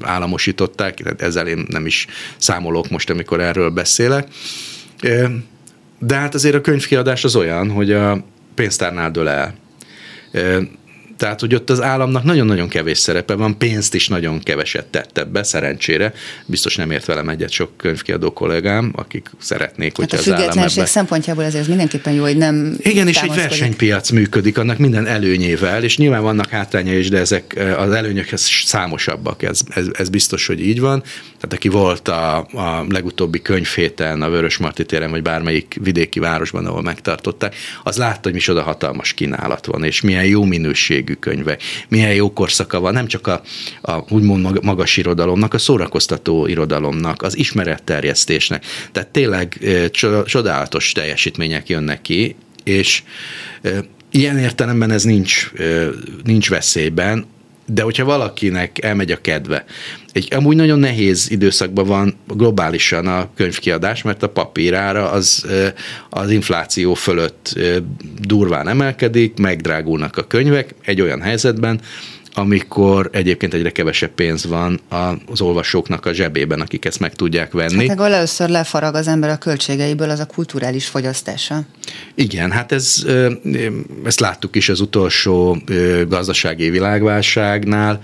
[0.00, 4.28] államosították, ezzel én nem is számolok most, amikor erről beszélek.
[5.98, 9.54] De hát azért a könyvkiadás az olyan, hogy a pénztárnál dől el.
[11.20, 15.42] Tehát, hogy ott az államnak nagyon-nagyon kevés szerepe van, pénzt is nagyon keveset tett ebbe,
[15.42, 16.12] szerencsére.
[16.46, 20.58] Biztos nem ért velem egyet sok könyvkiadó kollégám, akik szeretnék, hogy hát a az állam
[20.58, 20.86] ebbe...
[20.86, 25.84] szempontjából ezért ez mindenképpen jó, hogy nem Igen, és egy versenypiac működik, annak minden előnyével,
[25.84, 30.60] és nyilván vannak hátrányai is, de ezek az előnyökhez számosabbak, ez, ez, ez biztos, hogy
[30.60, 31.02] így van.
[31.40, 36.66] Tehát aki volt a, a legutóbbi könyvhéten a Vörös Marti téren, vagy bármelyik vidéki városban,
[36.66, 40.44] ahol megtartották, az látta, hogy oda hatalmas kínálat van, és milyen jó
[41.10, 43.42] minőségű könyvek, milyen jó korszaka van, nem csak a,
[43.80, 48.64] a úgymond magas irodalomnak, a szórakoztató irodalomnak, az ismeretterjesztésnek.
[48.92, 49.58] Tehát tényleg
[50.24, 53.02] csodálatos teljesítmények jönnek ki, és
[54.10, 55.52] ilyen értelemben ez nincs,
[56.24, 57.26] nincs veszélyben,
[57.72, 59.64] de hogyha valakinek elmegy a kedve,
[60.12, 65.46] egy amúgy nagyon nehéz időszakban van globálisan a könyvkiadás, mert a papírára az,
[66.10, 67.58] az infláció fölött
[68.18, 71.80] durván emelkedik, megdrágulnak a könyvek egy olyan helyzetben,
[72.34, 74.80] amikor egyébként egyre kevesebb pénz van
[75.26, 77.88] az olvasóknak a zsebében, akik ezt meg tudják venni.
[77.88, 81.60] Hát először lefarag az ember a költségeiből, az a kulturális fogyasztása.
[82.14, 83.04] Igen, hát ez,
[84.04, 85.58] ezt láttuk is az utolsó
[86.08, 88.00] gazdasági világválságnál,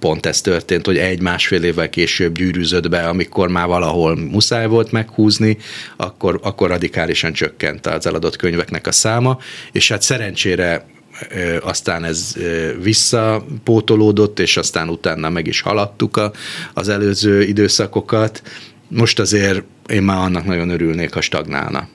[0.00, 5.56] pont ez történt, hogy egy-másfél évvel később gyűrűzött be, amikor már valahol muszáj volt meghúzni,
[5.96, 9.38] akkor, akkor radikálisan csökkent az eladott könyveknek a száma,
[9.72, 10.86] és hát szerencsére
[11.62, 12.34] aztán ez
[12.82, 16.32] visszapótolódott, és aztán utána meg is haladtuk a,
[16.74, 18.42] az előző időszakokat.
[18.88, 21.88] Most azért én már annak nagyon örülnék, ha stagnálna.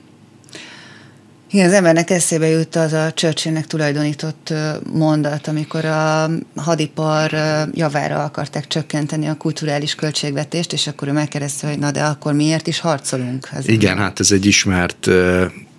[1.50, 4.54] Igen, az embernek eszébe jut az a Churchillnek tulajdonított
[4.92, 7.30] mondat, amikor a hadipar
[7.72, 12.66] javára akarták csökkenteni a kulturális költségvetést, és akkor ő megkérdezte, hogy na de akkor miért
[12.66, 13.48] is harcolunk?
[13.52, 15.08] Ez Igen, hát ez egy ismert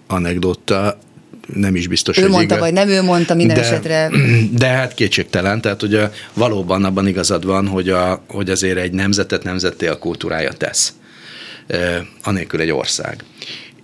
[0.08, 0.98] anekdota
[1.54, 2.66] nem is biztos, ő hogy mondta, igaz.
[2.66, 4.10] vagy nem ő mondta minden de, esetre.
[4.52, 9.44] De hát kétségtelen, tehát ugye valóban abban igazad van, hogy, a, hogy azért egy nemzetet
[9.44, 10.94] nemzetté a kultúrája tesz,
[12.24, 13.24] anélkül egy ország.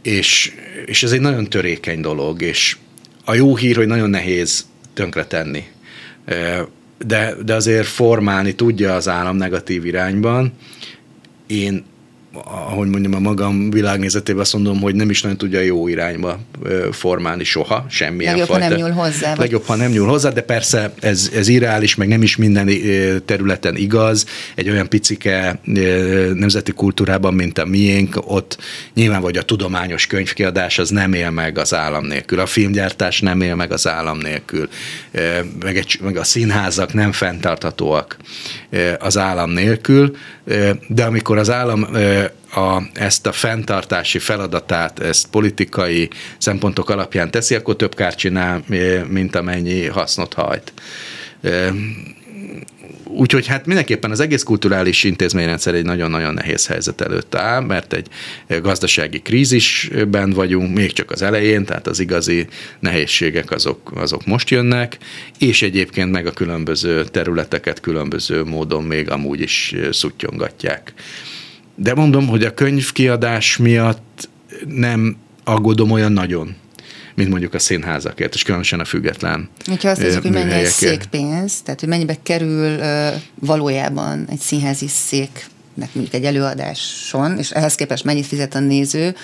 [0.01, 0.51] És,
[0.85, 2.77] és ez egy nagyon törékeny dolog, és
[3.25, 5.63] a jó hír, hogy nagyon nehéz tönkretenni.
[7.05, 10.53] De, de azért formálni tudja az állam negatív irányban.
[11.47, 11.85] Én
[12.43, 16.39] ahogy mondjam, a magam világnézetében azt mondom, hogy nem is nagyon tudja jó irányba
[16.91, 18.63] formálni soha, semmilyen Legjobb, fajta.
[18.63, 19.29] ha nem nyúl hozzá.
[19.29, 19.39] Vagy...
[19.39, 22.69] Legjobb, ha nem nyúl hozzá, de persze ez, ez irreális, meg nem is minden
[23.25, 24.25] területen igaz.
[24.55, 25.59] Egy olyan picike
[26.33, 28.57] nemzeti kultúrában, mint a miénk, ott
[28.93, 33.41] nyilván vagy a tudományos könyvkiadás az nem él meg az állam nélkül, a filmgyártás nem
[33.41, 34.69] él meg az állam nélkül,
[35.63, 38.17] meg, egy, meg a színházak nem fenntarthatóak
[38.99, 40.15] az állam nélkül,
[40.87, 41.87] de amikor az állam
[42.55, 48.63] a, ezt a fenntartási feladatát, ezt politikai szempontok alapján teszi, akkor több kárt csinál,
[49.07, 50.73] mint amennyi hasznot hajt.
[53.07, 58.07] Úgyhogy hát mindenképpen az egész kulturális intézményrendszer egy nagyon-nagyon nehéz helyzet előtt áll, mert egy
[58.61, 62.47] gazdasági krízisben vagyunk, még csak az elején, tehát az igazi
[62.79, 64.97] nehézségek azok, azok most jönnek,
[65.39, 70.93] és egyébként meg a különböző területeket különböző módon még amúgy is szuttyongatják.
[71.75, 74.29] De mondom, hogy a könyvkiadás miatt
[74.67, 76.55] nem aggódom olyan nagyon
[77.15, 79.49] mint mondjuk a színházakért, és különösen a független
[79.81, 82.79] Ha azt nézzük, hogy mennyi egy székpénz, tehát hogy mennyibe kerül
[83.39, 89.15] valójában egy színházi széknek mondjuk egy előadáson, és ehhez képest mennyit fizet a néző,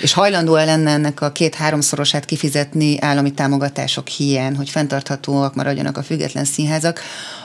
[0.00, 6.02] és hajlandó -e lenne ennek a két-háromszorosát kifizetni állami támogatások hiány, hogy fenntarthatóak maradjanak a
[6.02, 7.00] független színházak,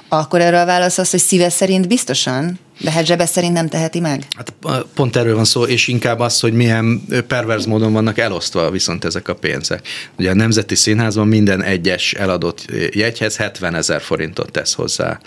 [0.08, 4.00] akkor erre a válasz az, hogy szíve szerint biztosan, de hát zsebe szerint nem teheti
[4.00, 4.28] meg?
[4.36, 4.54] Hát
[4.94, 9.28] pont erről van szó, és inkább az, hogy milyen perverz módon vannak elosztva viszont ezek
[9.28, 9.88] a pénzek.
[10.18, 15.20] Ugye a Nemzeti Színházban minden egyes eladott jegyhez 70 ezer forintot tesz hozzá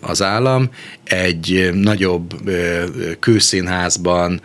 [0.00, 0.70] az állam.
[1.04, 2.34] Egy nagyobb
[3.20, 4.40] kőszínházban,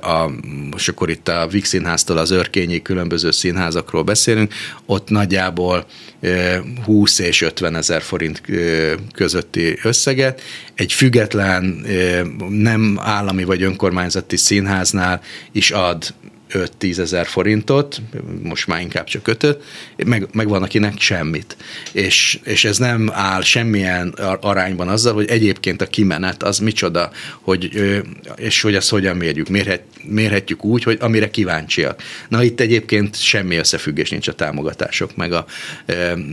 [0.00, 0.30] a,
[0.70, 4.52] most akkor itt a Vix Színháztól az örkényi különböző színházakról beszélünk,
[4.86, 5.86] ott nagyjából
[6.84, 8.42] 20 és 50 ezer forint
[9.14, 10.40] közötti összeget.
[10.74, 11.53] Egy független,
[12.48, 15.20] nem állami vagy önkormányzati színháznál
[15.52, 16.14] is ad
[16.54, 18.02] 5-10 ezer forintot,
[18.42, 19.62] most már inkább csak 5
[20.04, 21.56] meg, meg van akinek semmit.
[21.92, 24.08] És, és ez nem áll semmilyen
[24.40, 27.70] arányban azzal, hogy egyébként a kimenet az micsoda, hogy,
[28.36, 29.48] és hogy ezt hogyan mérjük.
[29.48, 32.02] Mérhet, mérhetjük úgy, hogy amire kíváncsiak.
[32.28, 35.44] Na itt egyébként semmi összefüggés nincs a támogatások, meg a,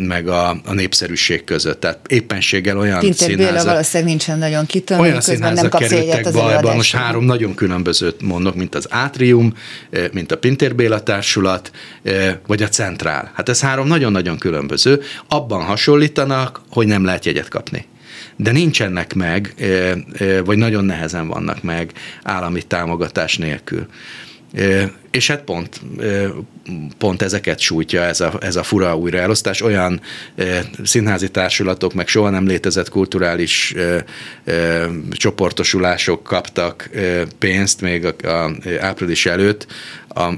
[0.07, 1.79] meg a, a népszerűség között.
[1.79, 3.53] Tehát éppenséggel olyan Pintér színházak...
[3.53, 6.75] Béla valószínűleg nincsen nagyon kitönve, olyan miközben nem kapsz jegyet az bajba.
[6.75, 9.53] Most három nagyon különbözőt mondok, mint az Átrium,
[10.11, 11.71] mint a Pintér Béla Társulat,
[12.47, 13.31] vagy a Centrál.
[13.35, 15.01] Hát ez három nagyon-nagyon különböző.
[15.27, 17.85] Abban hasonlítanak, hogy nem lehet jegyet kapni
[18.41, 19.53] de nincsenek meg,
[20.45, 21.91] vagy nagyon nehezen vannak meg
[22.23, 23.85] állami támogatás nélkül.
[25.11, 25.81] És hát pont,
[26.97, 29.61] pont ezeket sújtja ez a, ez a fura újraelosztás.
[29.61, 30.01] Olyan
[30.83, 33.75] színházi társulatok, meg soha nem létezett kulturális
[35.11, 36.89] csoportosulások kaptak
[37.39, 39.67] pénzt még a, a április előtt,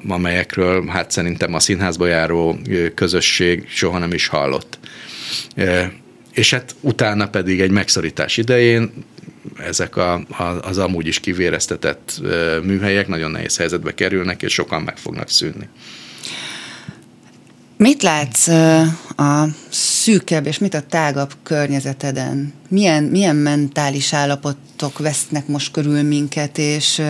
[0.08, 2.58] amelyekről hát szerintem a színházba járó
[2.96, 4.80] közösség soha nem is hallott.
[6.34, 8.92] És hát utána pedig egy megszorítás idején
[9.58, 12.22] ezek a, a, az amúgy is kivéreztetett
[12.64, 15.68] műhelyek nagyon nehéz helyzetbe kerülnek, és sokan meg fognak szűnni.
[17.78, 18.48] Mit látsz
[19.18, 22.54] a szűkebb és mit a tágabb környezeteden?
[22.70, 27.02] Milyen, milyen mentális állapotok vesznek most körül minket, és,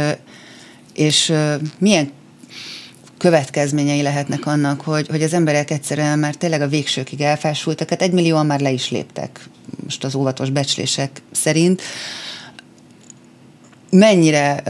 [0.94, 1.34] és
[1.78, 2.12] milyen
[3.24, 8.46] következményei lehetnek annak, hogy, hogy az emberek egyszerűen már tényleg a végsőkig elfásultak, hát egymillióan
[8.46, 9.40] már le is léptek
[9.84, 11.82] most az óvatos becslések szerint.
[13.90, 14.62] Mennyire,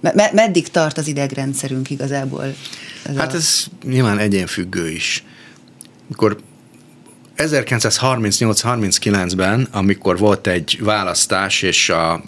[0.00, 2.54] me, meddig tart az idegrendszerünk igazából?
[3.02, 3.36] Ez hát a...
[3.36, 5.24] ez nyilván egyénfüggő is.
[6.08, 6.40] Mikor
[7.36, 12.22] 1938-39-ben, amikor volt egy választás, és a,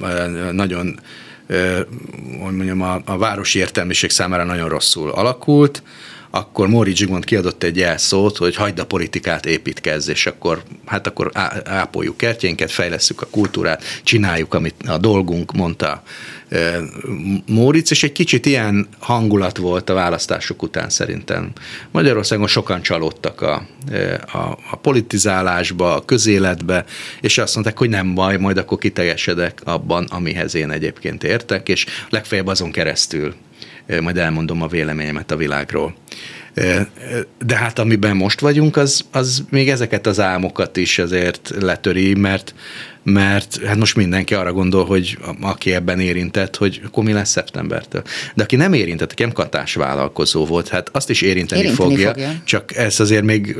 [0.53, 1.01] nagyon
[2.41, 5.83] hogy mondjam, a, a városi értelmiség számára nagyon rosszul alakult,
[6.35, 11.31] akkor Móri Zsigmond kiadott egy jelszót, hogy hagyd a politikát, építkezz, és akkor, hát akkor
[11.65, 16.03] ápoljuk kertjénket, fejlesszük a kultúrát, csináljuk, amit a dolgunk, mondta
[17.47, 21.53] Móric, és egy kicsit ilyen hangulat volt a választások után szerintem.
[21.91, 23.67] Magyarországon sokan csalódtak a,
[24.33, 26.85] a, a politizálásba, a közéletbe,
[27.21, 31.87] és azt mondták, hogy nem baj, majd akkor kiteljesedek abban, amihez én egyébként értek, és
[32.11, 33.35] legfeljebb azon keresztül
[34.01, 35.95] majd elmondom a véleményemet a világról.
[37.45, 42.55] De hát amiben most vagyunk, az, az még ezeket az álmokat is azért letöri, mert
[43.03, 48.03] mert hát most mindenki arra gondol, hogy aki ebben érintett, hogy akkor mi lesz szeptembertől.
[48.35, 52.09] De aki nem érintett, aki nem katás vállalkozó volt, hát azt is érinteni, érinteni fogja,
[52.09, 53.57] fogja, csak ezt azért még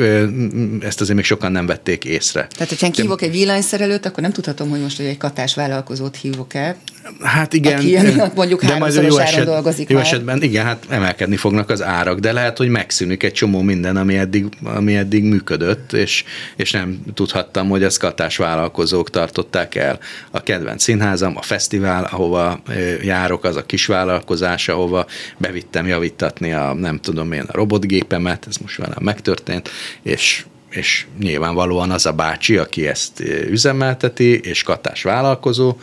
[0.81, 2.47] ezt azért még sokan nem vették észre.
[2.51, 6.55] Tehát, hogyha én hívok egy villanyszerelőt, akkor nem tudhatom, hogy most egy katás vállalkozót hívok
[6.55, 6.77] el.
[7.21, 7.79] Hát igen.
[7.79, 7.99] Aki
[8.35, 10.05] mondjuk de majd jó eset, dolgozik Jó már.
[10.05, 14.17] esetben igen, hát emelkedni fognak az árak, de lehet, hogy megszűnik egy csomó minden, ami
[14.17, 16.25] eddig, ami eddig működött, és,
[16.57, 19.99] és nem tudhattam, hogy ez katás vállalkozók tart tartották el.
[20.31, 22.63] A kedvenc színházam, a fesztivál, ahova
[23.03, 25.07] járok, az a kisvállalkozás, ahova
[25.39, 29.71] bevittem javítatni a nem tudom én a robotgépemet, ez most velem megtörtént,
[30.03, 35.77] és és nyilvánvalóan az a bácsi, aki ezt üzemelteti, és katás vállalkozó,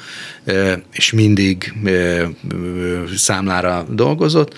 [0.91, 1.73] és mindig
[3.15, 4.57] számlára dolgozott,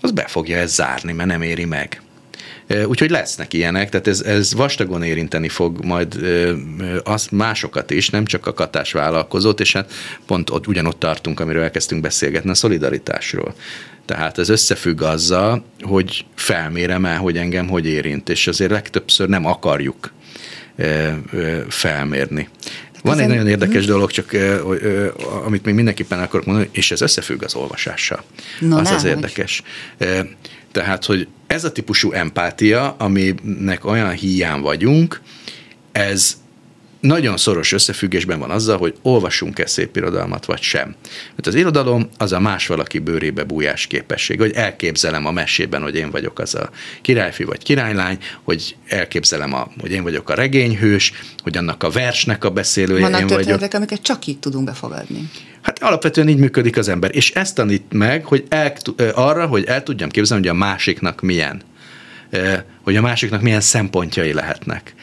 [0.00, 2.02] az be fogja ezt zárni, mert nem éri meg.
[2.86, 6.18] Úgyhogy lesznek ilyenek, tehát ez, ez vastagon érinteni fog majd
[7.04, 9.92] az másokat is, nem csak a katás vállalkozót, és hát
[10.26, 13.54] pont ott, ugyanott tartunk, amiről elkezdtünk beszélgetni, a szolidaritásról.
[14.04, 19.46] Tehát ez összefügg azzal, hogy felmérem el, hogy engem hogy érint, és azért legtöbbször nem
[19.46, 20.12] akarjuk
[21.68, 22.48] felmérni.
[23.02, 23.24] Van Ezen...
[23.24, 23.92] egy nagyon érdekes mhm.
[23.92, 24.36] dolog, csak
[25.44, 28.22] amit még mindenképpen akarok mondani, és ez összefügg az olvasással.
[28.60, 29.62] No, az az érdekes.
[29.98, 30.28] Hogy...
[30.78, 35.20] Tehát, hogy ez a típusú empátia, aminek olyan hiány vagyunk,
[35.92, 36.36] ez
[37.00, 40.94] nagyon szoros összefüggésben van azzal, hogy olvasunk-e szép irodalmat, vagy sem.
[41.30, 45.94] Mert az irodalom az a más valaki bőrébe bújás képesség, hogy elképzelem a mesében, hogy
[45.94, 46.70] én vagyok az a
[47.02, 51.12] királyfi vagy királylány, hogy elképzelem, a, hogy én vagyok a regényhős,
[51.42, 53.72] hogy annak a versnek a beszélője Vannak én vagyok.
[53.72, 55.30] amiket csak így tudunk befogadni.
[55.62, 57.10] Hát alapvetően így működik az ember.
[57.14, 58.72] És ezt tanít meg, hogy el,
[59.14, 61.62] arra, hogy el tudjam képzelni, hogy a másiknak milyen.
[62.82, 64.94] Hogy a másiknak milyen szempontjai lehetnek.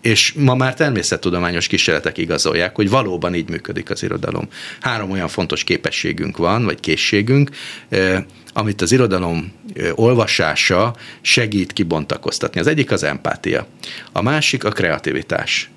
[0.00, 4.48] És ma már természettudományos kísérletek igazolják, hogy valóban így működik az irodalom.
[4.80, 7.50] Három olyan fontos képességünk van, vagy készségünk,
[8.52, 9.52] amit az irodalom
[9.94, 12.60] olvasása segít kibontakoztatni.
[12.60, 13.66] Az egyik az empátia,
[14.12, 15.70] a másik a kreativitás,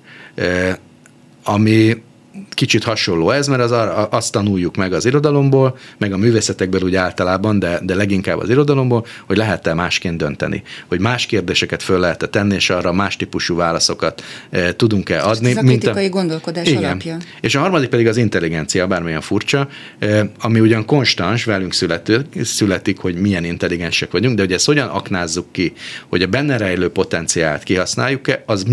[1.44, 2.02] ami
[2.50, 3.74] kicsit hasonló ez, mert az,
[4.10, 9.06] azt tanuljuk meg az irodalomból, meg a művészetekből úgy általában, de, de leginkább az irodalomból,
[9.26, 14.22] hogy lehet-e másként dönteni, hogy más kérdéseket föl lehet tenni, és arra más típusú válaszokat
[14.50, 15.50] e, tudunk-e adni.
[15.50, 16.84] Ez a kritikai mint a, gondolkodás igen.
[16.84, 17.16] alapja.
[17.40, 19.68] És a harmadik pedig az intelligencia, bármilyen furcsa,
[19.98, 24.88] e, ami ugyan konstans, velünk születő, születik, hogy milyen intelligensek vagyunk, de hogy ezt hogyan
[24.88, 25.72] aknázzuk ki,
[26.08, 28.64] hogy a benne rejlő potenciált kihasználjuk-e, az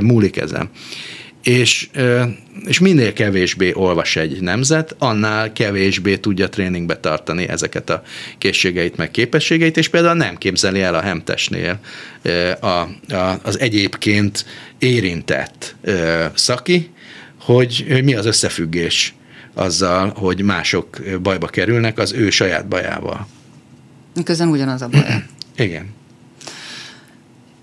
[0.00, 0.70] múlik ezen
[1.42, 1.88] és,
[2.66, 8.02] és minél kevésbé olvas egy nemzet, annál kevésbé tudja tréningbe tartani ezeket a
[8.38, 11.80] készségeit, meg képességeit, és például nem képzeli el a hemtesnél
[12.60, 14.44] a, a, az egyébként
[14.78, 15.74] érintett
[16.34, 16.90] szaki,
[17.40, 19.14] hogy mi az összefüggés
[19.54, 23.26] azzal, hogy mások bajba kerülnek az ő saját bajával.
[24.24, 25.24] Közben ugyanaz a baj.
[25.66, 25.94] Igen.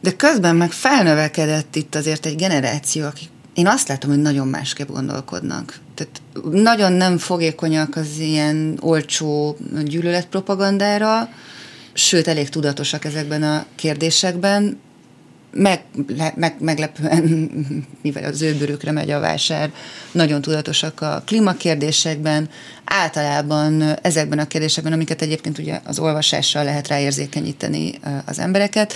[0.02, 4.88] De közben meg felnövekedett itt azért egy generáció, akik én azt látom, hogy nagyon másképp
[4.88, 5.80] gondolkodnak.
[5.96, 11.30] Tehát nagyon nem fogékonyak az ilyen olcsó gyűlöletpropagandára,
[11.94, 14.80] sőt, elég tudatosak ezekben a kérdésekben,
[15.52, 15.84] meg,
[16.36, 17.24] meg, meglepően,
[18.02, 19.72] mivel az ő bőrükre megy a vásár,
[20.12, 22.50] nagyon tudatosak a klímakérdésekben,
[22.90, 28.94] általában ezekben a kérdésekben, amiket egyébként ugye az olvasással lehet ráérzékenyíteni az embereket.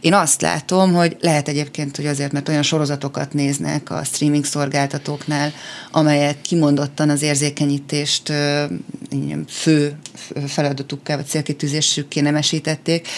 [0.00, 5.52] Én azt látom, hogy lehet egyébként, hogy azért, mert olyan sorozatokat néznek a streaming szolgáltatóknál,
[5.90, 8.32] amelyek kimondottan az érzékenyítést
[9.48, 9.96] fő
[10.46, 13.08] feladatukká vagy célkitűzésükké nemesítették,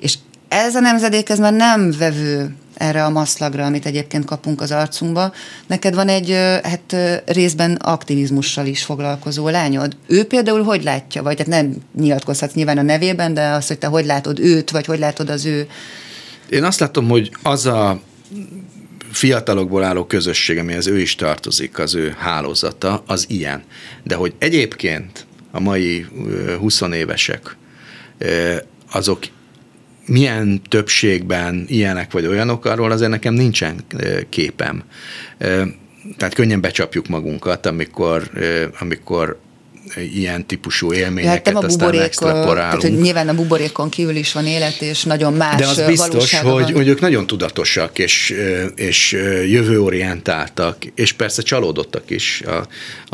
[0.00, 0.18] és
[0.48, 5.32] ez a nemzedék, ez már nem vevő erre a maszlagra, amit egyébként kapunk az arcunkba.
[5.66, 6.30] Neked van egy
[6.62, 9.96] hát részben aktivizmussal is foglalkozó lányod.
[10.06, 13.86] Ő például hogy látja, vagy hát nem nyilatkozhatsz nyilván a nevében, de azt, hogy te
[13.86, 15.68] hogy látod őt, vagy hogy látod az ő...
[16.50, 18.00] Én azt látom, hogy az a
[19.10, 23.62] fiatalokból álló közösség, amihez ő is tartozik, az ő hálózata, az ilyen.
[24.02, 26.06] De hogy egyébként a mai
[26.58, 27.56] 20 évesek,
[28.90, 29.18] azok
[30.06, 33.84] milyen többségben ilyenek vagy olyanok, arról azért nekem nincsen
[34.28, 34.84] képem.
[36.16, 38.30] Tehát könnyen becsapjuk magunkat, amikor,
[38.78, 39.38] amikor
[39.94, 42.56] ilyen típusú élményeket hát a aztán extraporálunk.
[42.56, 46.34] Tehát, hogy nyilván a buborékon kívül is van élet, és nagyon más De az biztos,
[46.40, 48.34] hogy, hogy ők nagyon tudatosak, és,
[48.74, 49.12] és
[49.48, 52.66] jövőorientáltak, és persze csalódottak is a,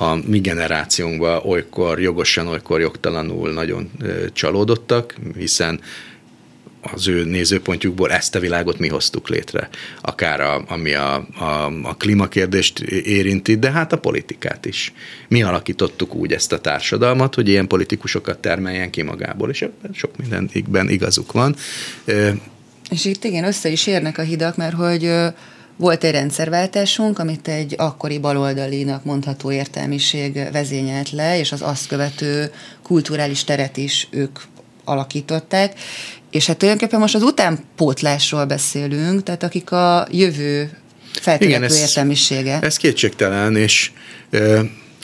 [0.03, 3.91] a mi generációnkban, olykor jogosan, olykor jogtalanul nagyon
[4.33, 5.81] csalódottak, hiszen
[6.83, 9.69] az ő nézőpontjukból ezt a világot mi hoztuk létre.
[10.01, 14.93] Akár a, ami a, a, a klímakérdést érinti, de hát a politikát is.
[15.29, 20.17] Mi alakítottuk úgy ezt a társadalmat, hogy ilyen politikusokat termeljen ki magából, és ebben sok
[20.17, 21.57] mindenikben igazuk van.
[22.91, 25.11] És itt igen, össze is érnek a hidak, mert hogy
[25.77, 32.53] volt egy rendszerváltásunk, amit egy akkori baloldalinak mondható értelmiség vezényelt le, és az azt követő
[32.83, 34.39] kulturális teret is ők
[34.85, 35.75] alakították,
[36.33, 40.71] és hát tulajdonképpen most az utánpótlásról beszélünk, tehát akik a jövő
[41.13, 42.59] feltétlenül értelmisége.
[42.61, 43.91] Ez kétségtelen, és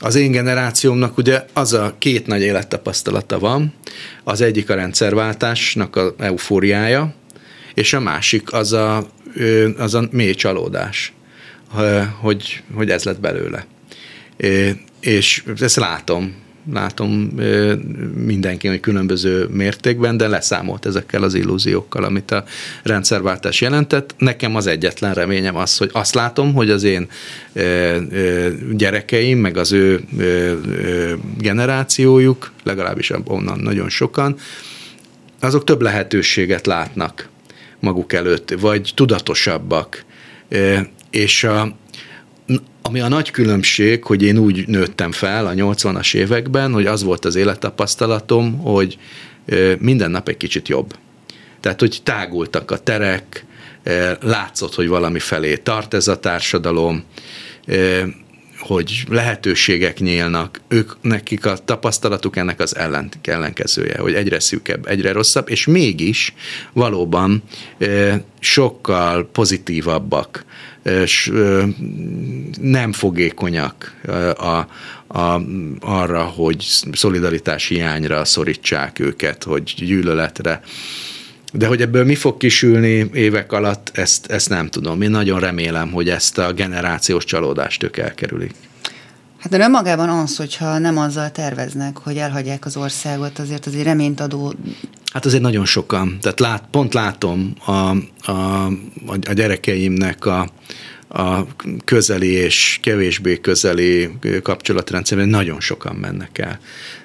[0.01, 3.75] az én generációmnak ugye az a két nagy élettapasztalata van,
[4.25, 7.15] az egyik a rendszerváltásnak a eufóriája,
[7.75, 9.07] és a másik az a,
[9.77, 11.13] az a mély csalódás,
[12.21, 13.67] hogy, hogy ez lett belőle.
[15.01, 16.35] És ezt látom
[16.73, 17.11] látom
[18.15, 22.45] mindenki, hogy különböző mértékben, de leszámolt ezekkel az illúziókkal, amit a
[22.83, 24.15] rendszerváltás jelentett.
[24.19, 27.09] Nekem az egyetlen reményem az, hogy azt látom, hogy az én
[28.73, 30.01] gyerekeim, meg az ő
[31.39, 34.37] generációjuk, legalábbis onnan nagyon sokan,
[35.41, 37.29] azok több lehetőséget látnak
[37.81, 40.05] maguk előtt, vagy tudatosabbak.
[41.11, 41.77] És a,
[42.83, 47.25] ami a nagy különbség, hogy én úgy nőttem fel a 80-as években, hogy az volt
[47.25, 48.99] az élettapasztalatom, hogy
[49.79, 50.95] minden nap egy kicsit jobb.
[51.61, 53.45] Tehát, hogy tágultak a terek,
[54.21, 57.05] látszott, hogy valami felé tart ez a társadalom,
[58.59, 65.13] hogy lehetőségek nyílnak, ők nekik a tapasztalatuk ennek az ellen, ellenkezője, hogy egyre szűkebb, egyre
[65.13, 66.35] rosszabb, és mégis
[66.73, 67.43] valóban
[68.41, 70.45] sokkal pozitívabbak
[70.83, 71.33] és
[72.61, 74.01] nem fogékonyak
[74.37, 74.67] a,
[75.19, 75.43] a,
[75.81, 80.61] arra, hogy szolidaritás hiányra szorítsák őket, hogy gyűlöletre.
[81.53, 85.03] De hogy ebből mi fog kisülni évek alatt, ezt, ezt nem tudom.
[85.03, 88.55] Én nagyon remélem, hogy ezt a generációs csalódást ők elkerülik.
[89.39, 94.21] Hát de önmagában az, hogyha nem azzal terveznek, hogy elhagyják az országot, azért azért reményt
[94.21, 94.55] adó...
[95.13, 96.19] Hát azért nagyon sokan.
[96.21, 97.73] Tehát lát, pont látom a,
[98.33, 98.67] a,
[99.27, 100.49] a gyerekeimnek a,
[101.09, 101.47] a
[101.85, 104.11] közeli és kevésbé közeli
[104.43, 106.59] kapcsolatrendszerben nagyon sokan mennek el.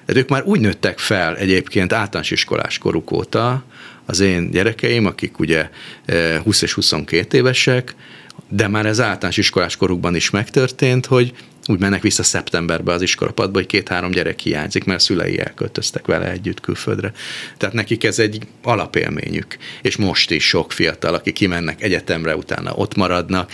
[0.05, 3.63] De ők már úgy nőttek fel egyébként általános iskolás koruk óta,
[4.05, 5.69] az én gyerekeim, akik ugye
[6.43, 7.95] 20 és 22 évesek,
[8.49, 11.33] de már ez általános iskolás korukban is megtörtént, hogy
[11.67, 16.31] úgy mennek vissza szeptemberbe az iskolapadba, hogy két-három gyerek hiányzik, mert a szülei elköltöztek vele
[16.31, 17.11] együtt külföldre.
[17.57, 19.57] Tehát nekik ez egy alapélményük.
[19.81, 23.51] És most is sok fiatal, akik kimennek egyetemre, utána ott maradnak.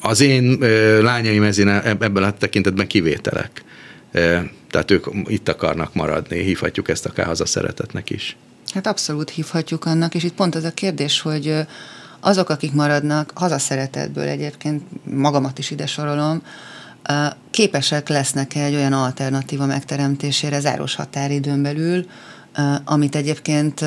[0.00, 0.58] Az én
[1.00, 3.62] lányaim ezén ebben a tekintetben kivételek.
[4.70, 8.36] Tehát ők itt akarnak maradni, hívhatjuk ezt akár hazaszeretetnek is.
[8.74, 11.54] Hát abszolút hívhatjuk annak, és itt pont az a kérdés, hogy
[12.20, 16.42] azok, akik maradnak, hazaszeretetből egyébként magamat is ide sorolom,
[17.50, 22.06] képesek lesznek egy olyan alternatíva megteremtésére záros határidőn belül,
[22.84, 23.80] amit egyébként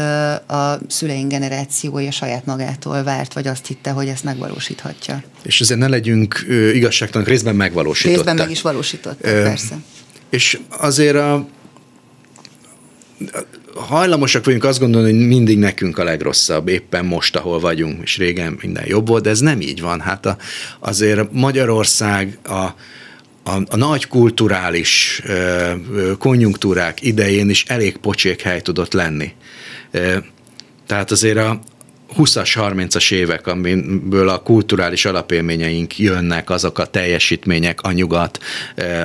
[0.48, 5.24] a szüleink generációja saját magától várt, vagy azt hitte, hogy ezt megvalósíthatja.
[5.42, 8.18] És ezért ne legyünk igazságtalanok, részben megvalósították.
[8.26, 9.76] Részben meg is valósították, persze.
[10.30, 11.48] És azért a
[13.76, 18.58] hajlamosak vagyunk azt gondolni, hogy mindig nekünk a legrosszabb, éppen most, ahol vagyunk, és régen
[18.62, 20.00] minden jobb volt, de ez nem így van.
[20.00, 20.38] Hát a,
[20.80, 22.54] azért Magyarország a,
[23.44, 25.72] a, a nagy kulturális ö,
[26.18, 29.32] konjunktúrák idején is elég pocsék hely tudott lenni.
[30.88, 31.60] Tehát azért a,
[32.18, 38.39] 20-as, 30-as évek, amiből a kulturális alapélményeink jönnek, azok a teljesítmények, a nyugat,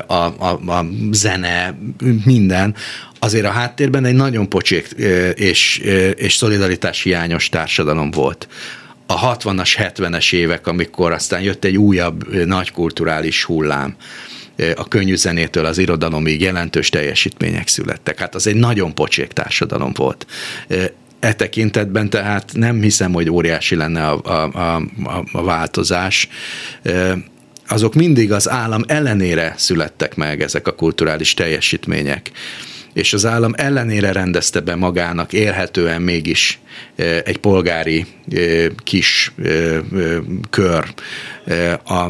[0.07, 1.79] a, a, a zene,
[2.25, 2.75] minden,
[3.19, 4.87] azért a háttérben egy nagyon pocsék
[5.35, 5.79] és,
[6.17, 8.49] és szolidaritás hiányos társadalom volt
[9.07, 13.97] a 60-as, 70-es évek, amikor aztán jött egy újabb nagy kulturális hullám,
[14.75, 18.19] a könnyű zenétől az irodalomig jelentős teljesítmények születtek.
[18.19, 20.27] Hát az egy nagyon pocsék társadalom volt.
[21.21, 26.29] E tekintetben tehát nem hiszem, hogy óriási lenne a, a, a, a változás.
[27.69, 32.31] Azok mindig az állam ellenére születtek meg ezek a kulturális teljesítmények
[32.97, 36.59] és az állam ellenére rendezte be magának élhetően mégis
[37.25, 38.07] egy polgári
[38.85, 39.33] kis
[40.51, 40.95] kör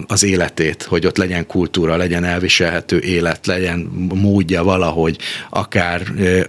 [0.07, 3.79] az életét, hogy ott legyen kultúra, legyen elviselhető élet, legyen
[4.15, 5.19] módja valahogy
[5.51, 6.03] akár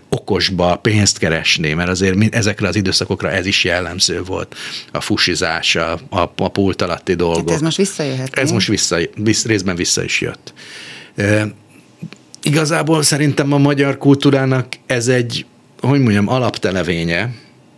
[0.09, 4.55] okosba pénzt keresni, mert azért ezekre az időszakokra ez is jellemző volt.
[4.91, 7.45] A fusizás, a, a, a pult alatti dolgok.
[7.45, 8.38] Tehát ez most visszajöhet.
[8.38, 10.53] Ez most vissza, vissz, részben vissza is jött.
[12.43, 15.45] Igazából szerintem a magyar kultúrának ez egy,
[15.81, 17.33] hogy mondjam, alaptelevénye,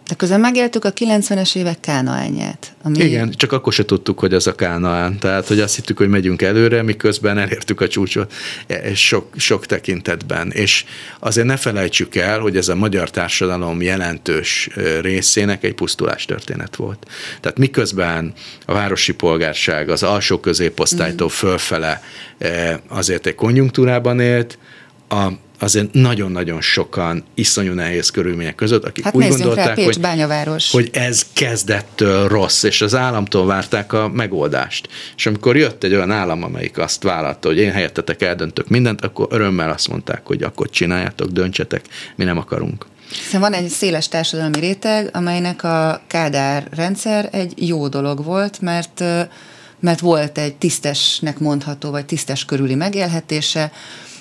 [0.09, 2.73] de közben megéltük a 90-es évek kánaányát.
[2.83, 2.97] Ami...
[2.97, 5.19] Igen, csak akkor se tudtuk, hogy az a kánaán.
[5.19, 8.33] Tehát, hogy azt hittük, hogy megyünk előre, miközben elértük a csúcsot
[8.67, 10.51] e, sok, sok tekintetben.
[10.51, 10.85] És
[11.19, 14.69] azért ne felejtsük el, hogy ez a magyar társadalom jelentős
[15.01, 17.07] részének egy pusztulás történet volt.
[17.41, 18.33] Tehát miközben
[18.65, 21.31] a városi polgárság az alsó középosztálytól mm.
[21.31, 22.01] fölfele
[22.87, 24.57] azért egy konjunktúrában élt,
[25.09, 25.27] a
[25.59, 30.71] azért nagyon-nagyon sokan iszonyú nehéz körülmények között, akik hát úgy gondolták, rá, hogy, bányaváros.
[30.71, 34.89] hogy ez kezdettől rossz, és az államtól várták a megoldást.
[35.17, 39.27] És amikor jött egy olyan állam, amelyik azt vállalta, hogy én helyettetek eldöntök mindent, akkor
[39.29, 41.85] örömmel azt mondták, hogy akkor csináljátok, döntsetek,
[42.15, 42.85] mi nem akarunk.
[43.09, 49.03] Hiszen van egy széles társadalmi réteg, amelynek a Kádár rendszer egy jó dolog volt, mert
[49.81, 53.71] mert volt egy tisztesnek mondható, vagy tisztes körüli megélhetése,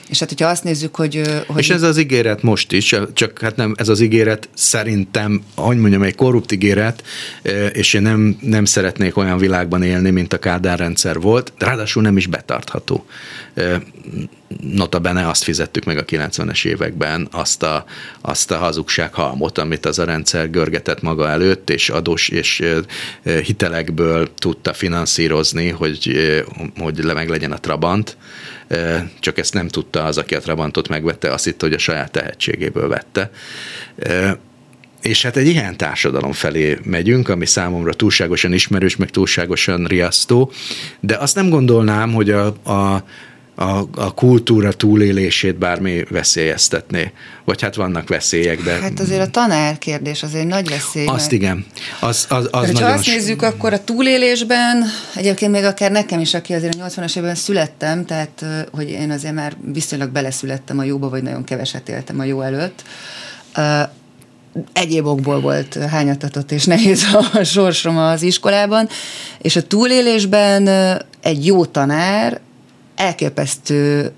[0.08, 1.22] és hát, hogyha azt nézzük, hogy...
[1.46, 5.78] hogy és ez az ígéret most is, csak hát nem, ez az ígéret szerintem, hogy
[5.78, 7.04] mondjam, egy korrupt ígéret,
[7.72, 12.16] és én nem, nem szeretnék olyan világban élni, mint a Kádár rendszer volt, ráadásul nem
[12.16, 13.06] is betartható.
[14.60, 17.84] Notabene azt fizettük meg a 90-es években, azt a,
[18.20, 22.64] azt a hazugság halmot, amit az a rendszer görgetett maga előtt, és adós és
[23.22, 26.10] hitelekből tudta finanszírozni, hogy,
[26.78, 28.16] hogy meg legyen a Trabant,
[29.20, 32.88] csak ezt nem tudta az, aki a Trabantot megvette, azt hitt, hogy a saját tehetségéből
[32.88, 33.30] vette.
[35.02, 40.52] És hát egy ilyen társadalom felé megyünk, ami számomra túlságosan ismerős, meg túlságosan riasztó,
[41.00, 43.04] de azt nem gondolnám, hogy a, a
[43.58, 47.12] a, a kultúra túlélését bármi veszélyeztetné.
[47.44, 48.72] Vagy hát vannak veszélyek, de...
[48.72, 51.06] Hát azért a tanár kérdés azért nagy veszély.
[51.06, 51.32] Azt mert...
[51.32, 51.66] igen.
[52.00, 52.88] Az, az, az nagyon...
[52.88, 54.84] Ha azt nézzük, akkor a túlélésben,
[55.14, 59.34] egyébként még akár nekem is, aki azért a 80-as évben születtem, tehát hogy én azért
[59.34, 62.82] már viszonylag beleszülettem a jóba, vagy nagyon keveset éltem a jó előtt,
[64.72, 68.88] egyéb okból volt hányatatott és nehéz a sorsom az iskolában,
[69.38, 70.68] és a túlélésben
[71.20, 72.40] egy jó tanár
[72.98, 74.12] elképesztő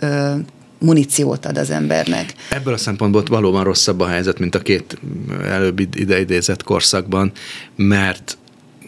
[0.79, 2.35] muníciót ad az embernek.
[2.51, 4.99] Ebből a szempontból valóban rosszabb a helyzet, mint a két
[5.45, 7.33] előbb ideidézett korszakban,
[7.77, 8.39] mert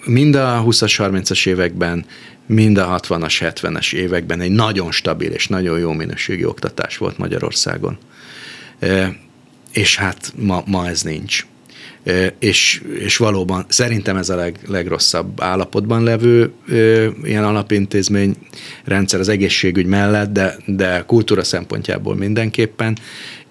[0.04, 2.04] mind a 20-as, 30-as években,
[2.46, 7.98] mind a 60-as, 70-es években egy nagyon stabil és nagyon jó minőségi oktatás volt Magyarországon.
[9.72, 11.46] És hát ma, ma ez nincs.
[12.38, 16.52] És, és valóban szerintem ez a leg, legrosszabb állapotban levő
[17.24, 18.36] ilyen alapintézmény
[18.84, 22.96] rendszer az egészségügy mellett, de, de kultúra szempontjából mindenképpen,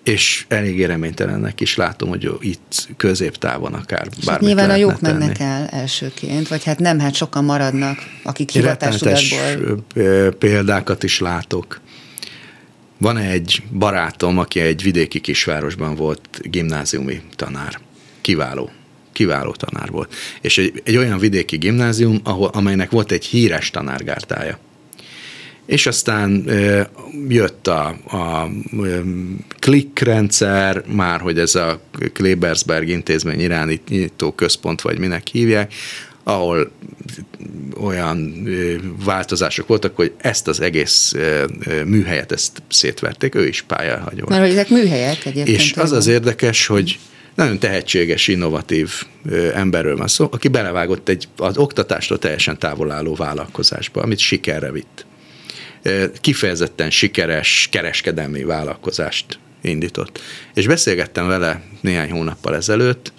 [0.04, 5.18] és eléggé reménytelennek is látom, hogy itt középtávon akár és bármit Nyilván a jók tenni.
[5.18, 9.86] mennek el elsőként, vagy hát nem, hát sokan maradnak, akik hivatásudatból...
[10.40, 11.82] példákat is látok.
[12.98, 17.80] Van egy barátom, aki egy vidéki kisvárosban volt gimnáziumi tanár.
[18.22, 18.70] Kiváló
[19.14, 20.16] kiváló tanár volt.
[20.42, 24.60] És egy, egy olyan vidéki gimnázium, ahol, amelynek volt egy híres tanárgártája
[25.72, 26.50] és aztán
[27.28, 28.50] jött a, a
[30.00, 31.82] rendszer, már hogy ez a
[32.14, 35.74] Klebersberg intézmény irányító központ, vagy minek hívják,
[36.24, 36.72] ahol
[37.82, 38.48] olyan
[39.06, 41.14] változások voltak, hogy ezt az egész
[41.86, 44.26] műhelyet ezt szétverték, ő is pályahagyó.
[44.30, 45.58] Mert hogy ezek műhelyek egyébként.
[45.58, 47.00] És az az érdekes, hogy
[47.42, 48.92] nagyon tehetséges, innovatív
[49.54, 55.06] emberről van szó, aki belevágott egy az oktatástól teljesen távol álló vállalkozásba, amit sikerre vitt
[56.22, 60.22] kifejezetten sikeres kereskedelmi vállalkozást indított.
[60.54, 63.14] És beszélgettem vele néhány hónappal ezelőtt,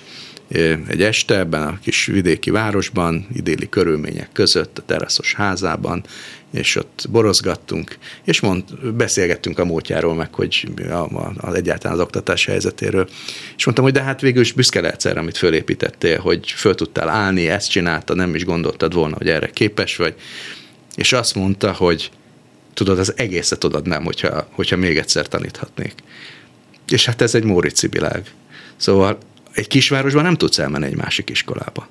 [0.88, 6.04] egy este ebben a kis vidéki városban, idéli körülmények között, a teraszos házában,
[6.53, 12.03] és ott borozgattunk, és mond, beszélgettünk a múltjáról, meg hogy a, a, az egyáltalán az
[12.03, 13.09] oktatás helyzetéről.
[13.57, 17.09] És mondtam, hogy de hát végül is büszke lehetsz erre, amit fölépítettél, hogy föl tudtál
[17.09, 20.14] állni, ezt csinálta, nem is gondoltad volna, hogy erre képes vagy.
[20.94, 22.11] És azt mondta, hogy
[22.74, 25.94] tudod, az egészet nem, hogyha, hogyha még egyszer taníthatnék.
[26.88, 28.32] És hát ez egy Mórici világ.
[28.76, 29.18] Szóval
[29.53, 31.88] egy kisvárosban nem tudsz elmenni egy másik iskolába.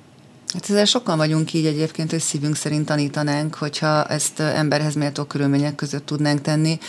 [0.54, 5.76] Hát ezzel sokan vagyunk így egyébként, hogy szívünk szerint tanítanánk, hogyha ezt emberhez méltó körülmények
[5.76, 6.80] között tudnánk tenni.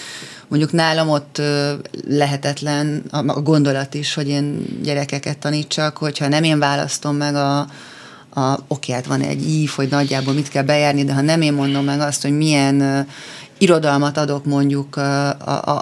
[0.49, 1.43] Mondjuk nálam ott
[2.07, 7.59] lehetetlen a gondolat is, hogy én gyerekeket tanítsak, hogyha nem én választom meg a,
[8.35, 11.53] a oké, hát van egy ív, hogy nagyjából mit kell bejárni, de ha nem én
[11.53, 13.07] mondom meg azt, hogy milyen
[13.59, 14.97] irodalmat adok mondjuk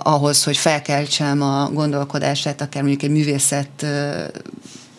[0.02, 3.86] ahhoz, hogy felkeltsem a gondolkodását, akár mondjuk egy művészet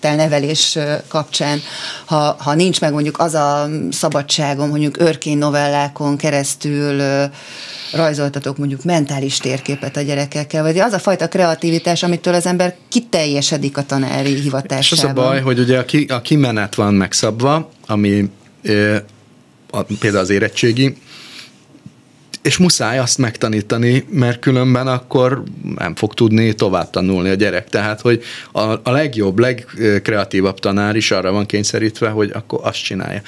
[0.02, 0.78] nevelés
[1.08, 1.60] kapcsán,
[2.06, 7.02] ha, ha nincs meg mondjuk az a szabadságom, mondjuk örkény novellákon keresztül
[7.94, 13.78] rajzoltatok mondjuk mentális térképet a gyerekekkel, vagy az a fajta kreativitás, amitől az ember kiteljesedik
[13.78, 14.80] a tanári hivatásában.
[14.80, 18.30] És az a baj, hogy ugye a, ki, a kimenet van megszabva, ami
[19.72, 20.98] a, például az érettségi,
[22.42, 25.44] és muszáj azt megtanítani, mert különben akkor
[25.78, 27.70] nem fog tudni tovább tanulni a gyerek.
[27.70, 33.22] Tehát, hogy a, a legjobb, legkreatívabb tanár is arra van kényszerítve, hogy akkor azt csinálja.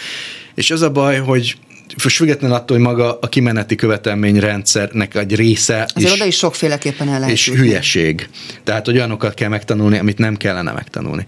[0.55, 1.55] És az a baj, hogy
[2.03, 7.09] most függetlenül attól, hogy maga a kimeneti követelményrendszernek egy része Azért is, oda is sokféleképpen
[7.09, 8.29] el És hülyeség.
[8.63, 11.25] Tehát, hogy olyanokat kell megtanulni, amit nem kellene megtanulni.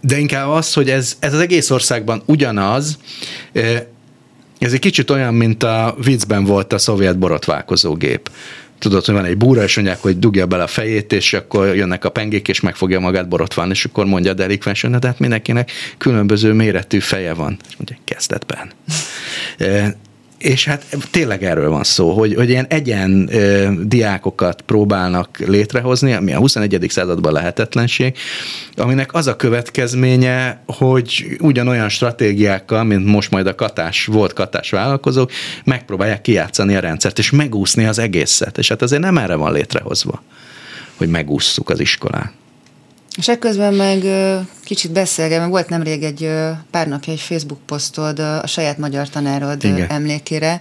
[0.00, 2.98] De inkább az, hogy ez, ez az egész országban ugyanaz,
[4.64, 8.30] ez egy kicsit olyan, mint a viccben volt a szovjet borotválkozó gép
[8.78, 12.04] tudod, hogy van egy búra, és mondják, hogy dugja bele a fejét, és akkor jönnek
[12.04, 16.52] a pengék, és megfogja magát borotválni, és akkor mondja a delikvens, de hát mindenkinek különböző
[16.52, 17.58] méretű feje van.
[17.68, 18.72] És mondja, kezdetben.
[20.44, 26.32] És hát tényleg erről van szó, hogy, hogy ilyen egyen ö, diákokat próbálnak létrehozni, ami
[26.32, 26.86] a 21.
[26.88, 28.16] században lehetetlenség,
[28.76, 35.30] aminek az a következménye, hogy ugyanolyan stratégiákkal, mint most majd a katás, volt katás vállalkozók,
[35.64, 38.58] megpróbálják kijátszani a rendszert, és megúszni az egészet.
[38.58, 40.22] És hát azért nem erre van létrehozva,
[40.96, 42.32] hogy megússzuk az iskolát.
[43.16, 44.04] És ekközben meg
[44.64, 46.30] kicsit beszélgetve, volt nemrég egy
[46.70, 49.90] pár napja egy Facebook posztod a saját magyar tanárod Igen.
[49.90, 50.60] emlékére,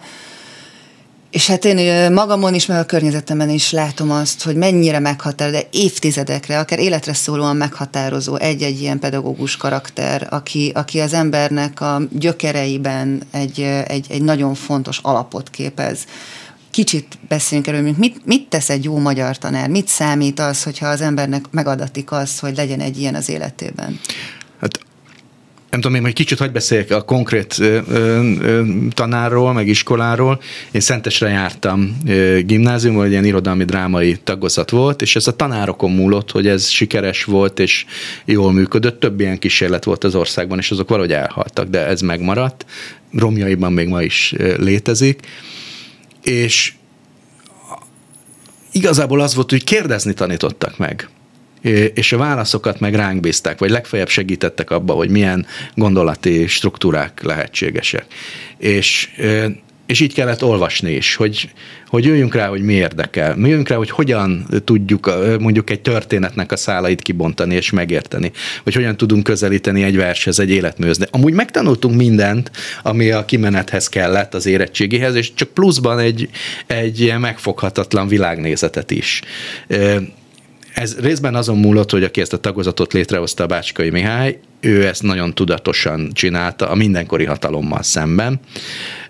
[1.33, 5.67] és hát én magamon is, meg a környezetemben is látom azt, hogy mennyire meghatározó, de
[5.71, 13.21] évtizedekre, akár életre szólóan meghatározó egy-egy ilyen pedagógus karakter, aki, aki az embernek a gyökereiben
[13.31, 16.05] egy, egy, egy nagyon fontos alapot képez
[16.73, 21.01] kicsit beszéljünk erről, mit, mit tesz egy jó magyar tanár, mit számít az, hogyha az
[21.01, 23.99] embernek megadatik az, hogy legyen egy ilyen az életében?
[24.59, 24.79] Hát
[25.69, 30.41] nem tudom én, hogy kicsit hagy beszéljek a konkrét ö, ö, tanárról, meg iskoláról.
[30.71, 36.31] Én Szentesre jártam ö, gimnáziumban, ilyen irodalmi drámai tagozat volt, és ez a tanárokon múlott,
[36.31, 37.85] hogy ez sikeres volt, és
[38.25, 38.99] jól működött.
[38.99, 42.65] Több ilyen kísérlet volt az országban, és azok valahogy elhaltak, de ez megmaradt.
[43.11, 45.19] Romjaiban még ma is létezik
[46.23, 46.73] és
[48.71, 51.09] igazából az volt, hogy kérdezni tanítottak meg.
[51.93, 55.45] és a válaszokat meg ránk bízták, vagy legfeljebb segítettek abba, hogy milyen
[55.75, 58.05] gondolati struktúrák lehetségesek.
[58.57, 59.09] És
[59.85, 61.49] és így kellett olvasni is, hogy,
[61.87, 63.35] hogy jöjjünk rá, hogy mi érdekel.
[63.35, 68.31] Mi jöjjünk rá, hogy hogyan tudjuk mondjuk egy történetnek a szálait kibontani és megérteni,
[68.63, 70.97] hogy hogyan tudunk közelíteni egy vershez, egy életműhöz.
[70.97, 72.51] De amúgy megtanultunk mindent,
[72.83, 76.29] ami a kimenethez kellett, az érettségihez, és csak pluszban egy,
[76.67, 79.21] egy megfoghatatlan világnézetet is
[80.73, 85.03] ez részben azon múlott, hogy aki ezt a tagozatot létrehozta, a Bácskai Mihály, ő ezt
[85.03, 88.39] nagyon tudatosan csinálta a mindenkori hatalommal szemben,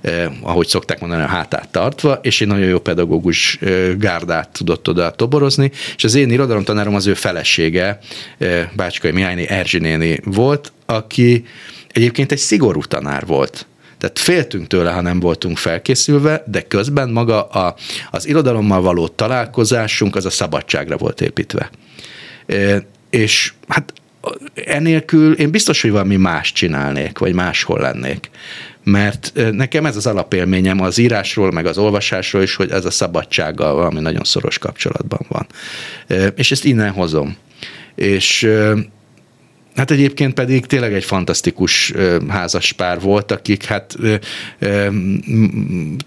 [0.01, 4.89] eh, ahogy szokták mondani, a hátát tartva, és egy nagyon jó pedagógus eh, gárdát tudott
[4.89, 7.99] oda toborozni, és az én irodalomtanárom az ő felesége,
[8.37, 11.45] eh, Bácskai Mihályné Erzsinéni volt, aki
[11.91, 13.65] egyébként egy szigorú tanár volt
[14.03, 17.75] tehát féltünk tőle, ha nem voltunk felkészülve, de közben maga a,
[18.11, 21.69] az irodalommal való találkozásunk az a szabadságra volt építve.
[23.09, 23.93] És hát
[24.53, 28.29] enélkül én biztos, hogy valami más csinálnék, vagy máshol lennék.
[28.83, 33.73] Mert nekem ez az alapélményem az írásról, meg az olvasásról is, hogy ez a szabadsággal
[33.73, 35.47] valami nagyon szoros kapcsolatban van.
[36.35, 37.35] És ezt innen hozom.
[37.95, 38.49] És
[39.75, 41.93] Hát egyébként pedig tényleg egy fantasztikus
[42.27, 43.95] házas pár volt, akik hát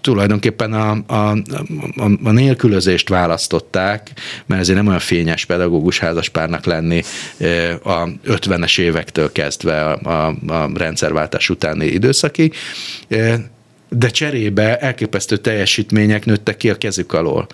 [0.01, 4.11] tulajdonképpen a, a, a, a nélkülözést választották,
[4.45, 7.03] mert ezért nem olyan fényes pedagógus házaspárnak lenni
[7.83, 12.53] a 50-es évektől kezdve a, a, a rendszerváltás utáni időszakig,
[13.89, 17.47] de cserébe elképesztő teljesítmények nőttek ki a kezük alól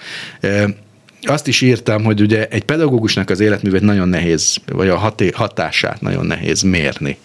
[1.28, 6.26] azt is írtam, hogy ugye egy pedagógusnak az életművét nagyon nehéz, vagy a hatását nagyon
[6.26, 7.18] nehéz mérni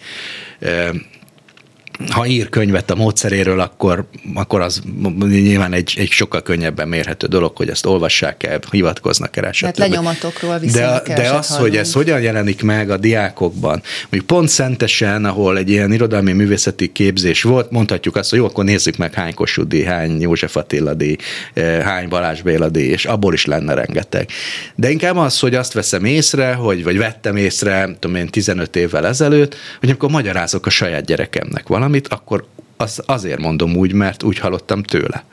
[2.07, 4.81] ha ír könyvet a módszeréről, akkor, akkor az
[5.19, 9.51] nyilván egy, egy sokkal könnyebben mérhető dolog, hogy ezt olvassák el, hivatkoznak el.
[9.59, 11.69] Hát lenyomatokról De, de az, hallunk.
[11.69, 16.91] hogy ez hogyan jelenik meg a diákokban, mondjuk pont Szentesen, ahol egy ilyen irodalmi művészeti
[16.91, 21.15] képzés volt, mondhatjuk azt, hogy jó, akkor nézzük meg hány Kossuth hány József Attila díj,
[21.53, 24.29] eh, hány Balázs Béla díj, és abból is lenne rengeteg.
[24.75, 29.07] De inkább az, hogy azt veszem észre, hogy, vagy vettem észre, tudom én, 15 évvel
[29.07, 32.45] ezelőtt, hogy akkor magyarázok a saját gyerekemnek valamit, valamit, akkor
[32.77, 35.23] az azért mondom úgy, mert úgy hallottam tőle.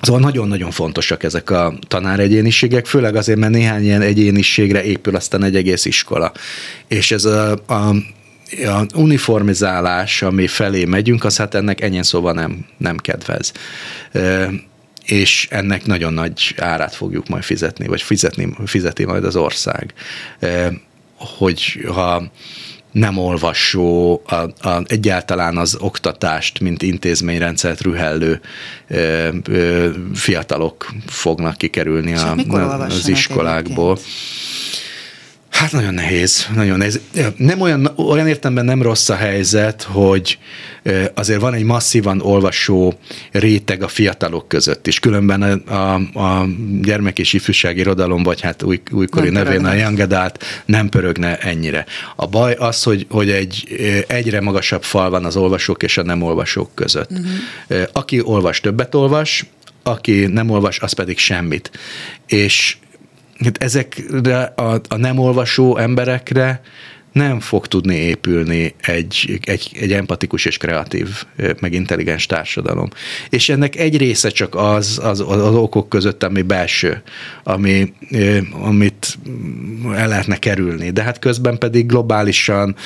[0.00, 5.56] Szóval nagyon-nagyon fontosak ezek a tanáregyéniségek, főleg azért, mert néhány ilyen egyéniségre épül aztán egy
[5.56, 6.32] egész iskola.
[6.88, 7.94] És ez a, a
[8.64, 13.52] a uniformizálás, ami felé megyünk, az hát ennek ennyi szóval nem, nem kedvez.
[15.04, 19.94] És ennek nagyon nagy árát fogjuk majd fizetni, vagy fizetni, fizeti majd az ország.
[21.16, 22.30] Hogy ha
[22.94, 28.40] nem olvasó, a, a, egyáltalán az oktatást, mint intézményrendszert rühellő
[28.88, 32.34] ö, ö, fiatalok fognak kikerülni a,
[32.78, 33.92] az iskolákból.
[33.92, 34.53] Egyébként?
[35.64, 37.00] Hát nagyon nehéz, nagyon nehéz.
[37.36, 40.38] Nem olyan, olyan értemben nem rossz a helyzet, hogy
[41.14, 42.98] azért van egy masszívan olvasó
[43.32, 44.98] réteg a fiatalok között is.
[44.98, 46.46] Különben a, a, a
[46.82, 49.70] gyermek és ifjúsági irodalom, vagy hát új, újkori nem nevén pörögne.
[49.70, 51.86] a Young Adult nem pörögne ennyire.
[52.16, 53.66] A baj az, hogy, hogy egy
[54.06, 57.10] egyre magasabb fal van az olvasók és a nem olvasók között.
[57.10, 57.88] Uh-huh.
[57.92, 59.44] Aki olvas, többet olvas,
[59.82, 61.70] aki nem olvas, az pedig semmit.
[62.26, 62.76] És
[63.38, 66.60] hát ezekre a, a nem olvasó emberekre
[67.14, 71.08] nem fog tudni épülni egy, egy, egy empatikus és kreatív,
[71.60, 72.88] meg intelligens társadalom.
[73.28, 77.02] És ennek egy része csak az, az, az okok között, ami belső,
[77.42, 77.92] ami,
[78.50, 79.18] amit
[79.94, 80.90] el lehetne kerülni.
[80.90, 82.76] De hát közben pedig globálisan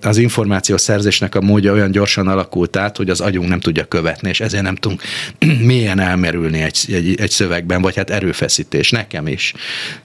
[0.00, 4.28] az információ szerzésnek a módja olyan gyorsan alakult át, hogy az agyunk nem tudja követni,
[4.28, 5.02] és ezért nem tudunk
[5.70, 9.54] mélyen elmerülni egy, egy, egy szövegben, vagy hát erőfeszítés, nekem is.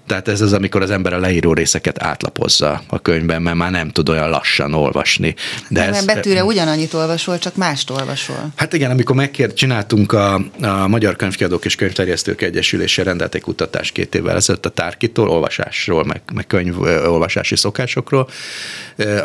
[0.08, 3.90] Tehát ez az, amikor az ember a leíró részeket átlapozza a könyvben, mert már nem
[3.90, 5.36] tud olyan lassan olvasni.
[5.70, 8.48] De nem, ez, betűre ugyanannyit olvasol, csak mást olvasol.
[8.56, 13.94] Hát igen, amikor megkér, csináltunk a, a Magyar Könyvkiadók és Könyvterjesztők Egyesülése rendelt egy kutatást
[13.94, 18.30] két évvel ezelőtt a tárkitól, olvasásról, meg, meg könyv olvasási szokásokról,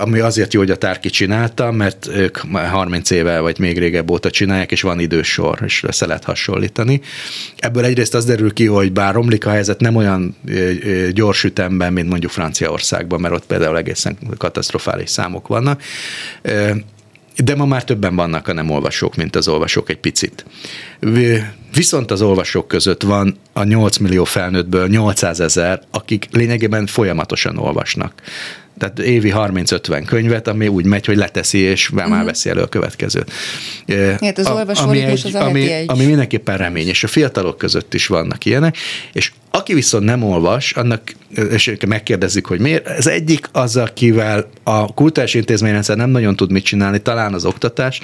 [0.01, 4.31] ami azért jó, hogy a tárki csinálta, mert ők 30 éve vagy még régebb óta
[4.31, 7.01] csinálják, és van idősor, és össze lehet hasonlítani.
[7.59, 10.37] Ebből egyrészt az derül ki, hogy bár romlik a helyzet, nem olyan
[11.11, 15.83] gyors ütemben, mint mondjuk Franciaországban, mert ott például egészen katasztrofális számok vannak.
[17.37, 20.45] De ma már többen vannak a nem olvasók, mint az olvasók egy picit.
[21.73, 28.23] Viszont az olvasók között van a 8 millió felnőttből 800 ezer, akik lényegében folyamatosan olvasnak.
[28.83, 32.25] Tehát évi 30-50 könyvet, ami úgy megy, hogy leteszi, és már uh-huh.
[32.25, 33.33] Veszi elő a következőt.
[34.21, 35.91] Hát az A- olvasó ami, egy, az a ami, egy.
[35.91, 38.77] ami mindenképpen remény, és a fiatalok között is vannak ilyenek,
[39.13, 41.03] és aki viszont nem olvas, annak,
[41.51, 46.65] és megkérdezzük, hogy miért, ez egyik az, akivel a kultúrás intézményrendszer nem nagyon tud mit
[46.65, 48.01] csinálni, talán az oktatás,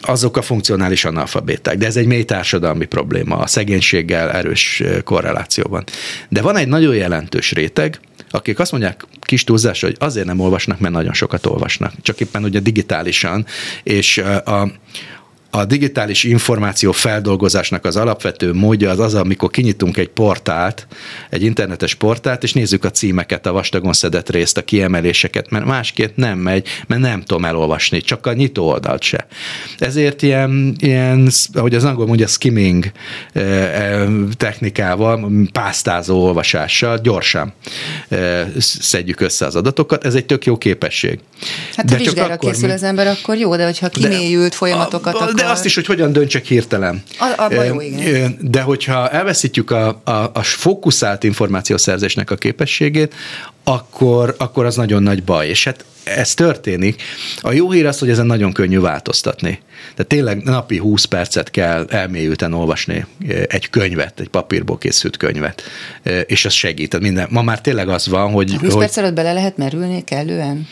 [0.00, 1.76] azok a funkcionális analfabéták.
[1.76, 5.84] De ez egy mély társadalmi probléma, a szegénységgel erős korrelációban.
[6.28, 10.80] De van egy nagyon jelentős réteg, akik azt mondják kis túlzás, hogy azért nem olvasnak,
[10.80, 11.92] mert nagyon sokat olvasnak.
[12.02, 13.46] Csak éppen ugye digitálisan,
[13.82, 14.68] és a,
[15.56, 20.86] a digitális információ feldolgozásnak az alapvető módja az az, amikor kinyitunk egy portált,
[21.30, 26.16] egy internetes portált, és nézzük a címeket, a vastagon szedett részt, a kiemeléseket, mert másképp
[26.16, 29.26] nem megy, mert nem tudom elolvasni, csak a nyitó oldalt se.
[29.78, 32.92] Ezért ilyen, ilyen ahogy az angol mondja, skimming
[33.32, 37.52] eh, eh, technikával, pásztázó olvasással gyorsan
[38.08, 40.04] eh, szedjük össze az adatokat.
[40.04, 41.18] Ez egy tök jó képesség.
[41.76, 45.34] Hát ha vizsgára készül mi- az ember, akkor jó, de hogyha kimélyült folyamatokat a- akar...
[45.34, 47.02] De azt is, hogy hogyan döntsek hirtelen.
[47.18, 48.38] A- abban jó, Ö, igen.
[48.40, 53.14] De hogyha elveszítjük a, a, a fókuszált információszerzésnek a képességét,
[53.64, 55.48] akkor, akkor az nagyon nagy baj.
[55.48, 57.02] És hát ez történik.
[57.40, 59.60] A jó hír az, hogy ezen nagyon könnyű változtatni.
[59.90, 63.06] Tehát tényleg napi 20 percet kell elmélyülten olvasni
[63.48, 65.62] egy könyvet, egy papírból készült könyvet,
[66.26, 67.00] és ez segít.
[67.00, 70.66] Minden, ma már tényleg az van, hogy, 20 hogy perc előtt bele lehet merülni kellően?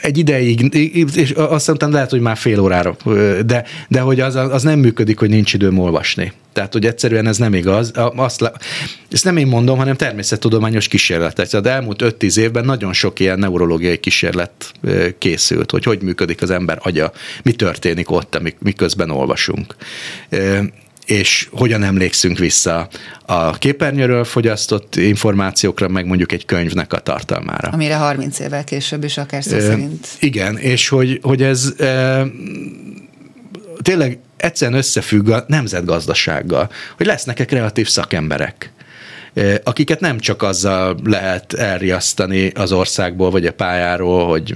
[0.00, 0.74] Egy ideig,
[1.16, 2.96] és aztán utána lehet, hogy már fél órára,
[3.46, 6.32] de, de hogy az, az nem működik, hogy nincs időm olvasni.
[6.52, 7.92] Tehát, hogy egyszerűen ez nem igaz.
[8.16, 8.52] Azt,
[9.10, 11.48] ezt nem én mondom, hanem természettudományos kísérletek.
[11.48, 14.72] Tehát elmúlt 5-10 évben nagyon sok ilyen neurológiai kísérlet
[15.18, 19.74] készült, hogy hogy működik az ember agya, mi történik ott, miközben olvasunk.
[21.04, 22.88] És hogyan emlékszünk vissza
[23.26, 27.68] a képernyőről fogyasztott információkra, meg mondjuk egy könyvnek a tartalmára.
[27.68, 30.08] Amire 30 évvel később is akár szó szerint.
[30.20, 32.24] Igen, és hogy, hogy ez e,
[33.82, 38.72] tényleg egyszerűen összefügg a nemzetgazdasággal, hogy lesznek-e kreatív szakemberek
[39.62, 44.54] akiket nem csak azzal lehet elriasztani az országból vagy a pályáról, hogy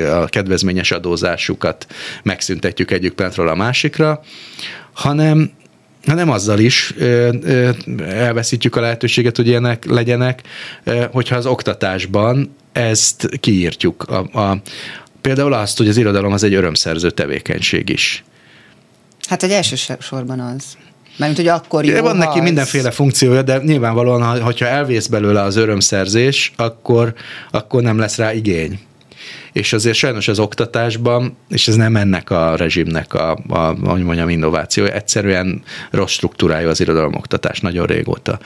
[0.00, 1.86] a kedvezményes adózásukat
[2.22, 4.20] megszüntetjük egyik pillanatról a másikra,
[4.92, 5.50] hanem
[6.06, 6.94] hanem azzal is
[8.08, 10.42] elveszítjük a lehetőséget, hogy ilyenek legyenek,
[11.12, 14.02] hogyha az oktatásban ezt kiírtjuk.
[14.02, 14.60] A, a,
[15.20, 18.24] például azt, hogy az irodalom az egy örömszerző tevékenység is.
[19.28, 20.64] Hát egy elsősorban az.
[21.18, 25.40] Mármint, hogy akkor jó, Van neki az- mindenféle funkciója, de nyilvánvalóan, ha- hogyha elvész belőle
[25.42, 27.14] az örömszerzés, akkor,
[27.50, 28.78] akkor nem lesz rá igény.
[29.56, 34.28] És azért sajnos az oktatásban, és ez nem ennek a rezsimnek a, a hogy mondjam,
[34.28, 38.38] innovációja, egyszerűen rossz struktúrája az irodalomoktatás nagyon régóta.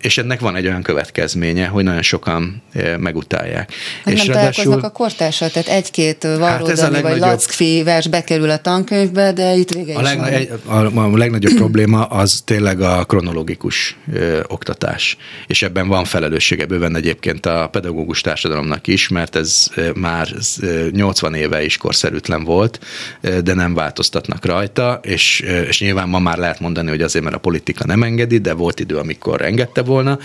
[0.00, 2.62] És ennek van egy olyan következménye, hogy nagyon sokan
[2.98, 3.72] megutálják.
[4.04, 7.82] Hát és nem találkoznak a kortársal, tehát egy-két Hát ez a Varró Dani vagy Lackfi
[7.82, 12.04] vers bekerül a tankönyvbe, de itt vége A, is legna- egy, a, a legnagyobb probléma
[12.04, 15.16] az tényleg a kronológikus ö, oktatás,
[15.46, 20.28] és ebben van felelőssége bőven egyébként a pedagógus társadalomnak is, mert ez ö, már
[20.60, 22.80] ö, 80 éve is korszerűtlen volt,
[23.20, 27.40] de nem változtatnak rajta, és, és nyilván ma már lehet mondani, hogy azért, mert a
[27.40, 30.18] politika nem engedi, de volt idő, amikor engedte volna,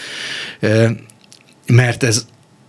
[1.66, 2.26] mert ez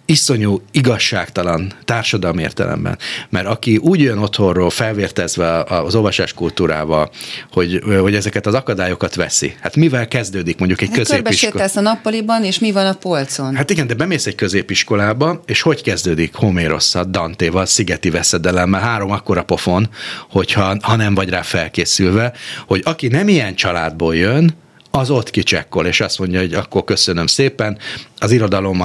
[0.07, 2.99] iszonyú igazságtalan társadalmi értelemben.
[3.29, 7.11] Mert aki úgy jön otthonról felvértezve az olvasás kultúrával,
[7.53, 9.55] hogy, hogy ezeket az akadályokat veszi.
[9.61, 11.65] Hát mivel kezdődik mondjuk egy Hát középiskola?
[11.75, 13.55] a nappaliban, és mi van a polcon?
[13.57, 19.43] Hát igen, de bemész egy középiskolába, és hogy kezdődik Homérosszal, Dantéval, Szigeti veszedelemmel, három akkora
[19.43, 19.89] pofon,
[20.31, 22.33] hogyha ha nem vagy rá felkészülve,
[22.67, 24.61] hogy aki nem ilyen családból jön,
[24.95, 27.79] az ott kicsekkol, és azt mondja, hogy akkor köszönöm szépen,
[28.23, 28.85] az irodalom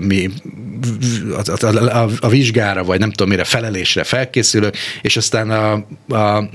[0.00, 0.30] mi,
[1.44, 5.72] a, a, a, a vizsgára, vagy nem tudom mire, felelésre felkészülök, és aztán a,
[6.16, 6.48] a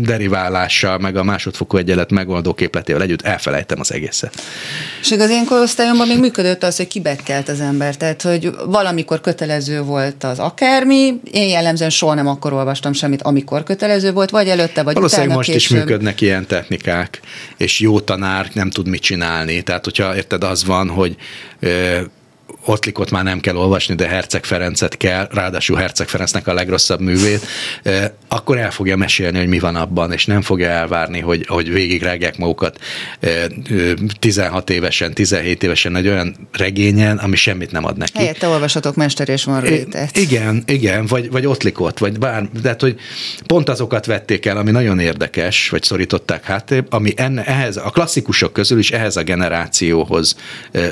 [0.00, 4.42] deriválással, meg a másodfokú egyenlet megoldó képletével együtt elfelejtem az egészet.
[5.00, 9.82] És az én korosztályomban még működött az, hogy kibekkelt az ember, tehát hogy valamikor kötelező
[9.82, 14.82] volt az akármi, én jellemzően soha nem akkor olvastam semmit, amikor kötelező volt, vagy előtte,
[14.82, 15.78] vagy Valószínűleg utána most is később.
[15.78, 17.20] működnek ilyen technikák,
[17.56, 19.62] és jó tanár nem tud mit csinálni.
[19.62, 21.16] Tehát, hogyha érted, az van, hogy
[21.62, 22.04] ö,
[22.68, 27.46] Ottlikot már nem kell olvasni, de Herceg Ferencet kell, ráadásul Herceg Ferencnek a legrosszabb művét,
[28.28, 32.38] akkor el fogja mesélni, hogy mi van abban, és nem fogja elvárni, hogy, hogy végigrágják
[32.38, 32.78] magukat
[33.20, 38.18] ö, ö, 16 évesen, 17 évesen egy olyan regényen, ami semmit nem ad neki.
[38.18, 40.16] Helyette olvasatok Mester és Margaritát.
[40.16, 42.96] Igen, igen, vagy, vagy Ottlikot, vagy bár, tehát, hogy
[43.46, 48.52] pont azokat vették el, ami nagyon érdekes, vagy szorították hátrébb, ami enne, ehhez, a klasszikusok
[48.52, 50.36] közül is ehhez a generációhoz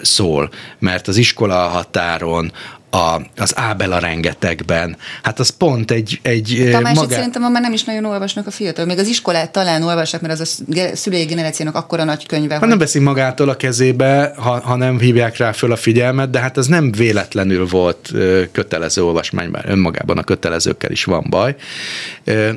[0.03, 2.53] szól, mert az iskola határon,
[2.91, 4.97] a, a, az Ábel a rengetegben.
[5.23, 6.19] Hát az pont egy...
[6.23, 7.15] egy Tamás, magá...
[7.15, 8.85] szerintem már nem is nagyon olvasnak a fiatal.
[8.85, 12.55] Még az iskolát talán olvasnak, mert az a szülői generációnak akkora nagy könyve.
[12.55, 12.69] Ha hogy...
[12.69, 16.59] nem veszik magától a kezébe, ha, ha nem hívják rá föl a figyelmet, de hát
[16.59, 18.13] ez nem véletlenül volt
[18.53, 21.55] kötelező olvasmány, bár önmagában a kötelezőkkel is van baj.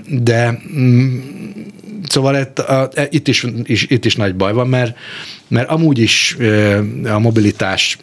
[0.07, 1.19] De mm,
[2.07, 4.97] szóval itt, a, itt, is, is, itt is nagy baj van, mert,
[5.47, 6.37] mert amúgy is
[7.05, 7.97] a mobilitás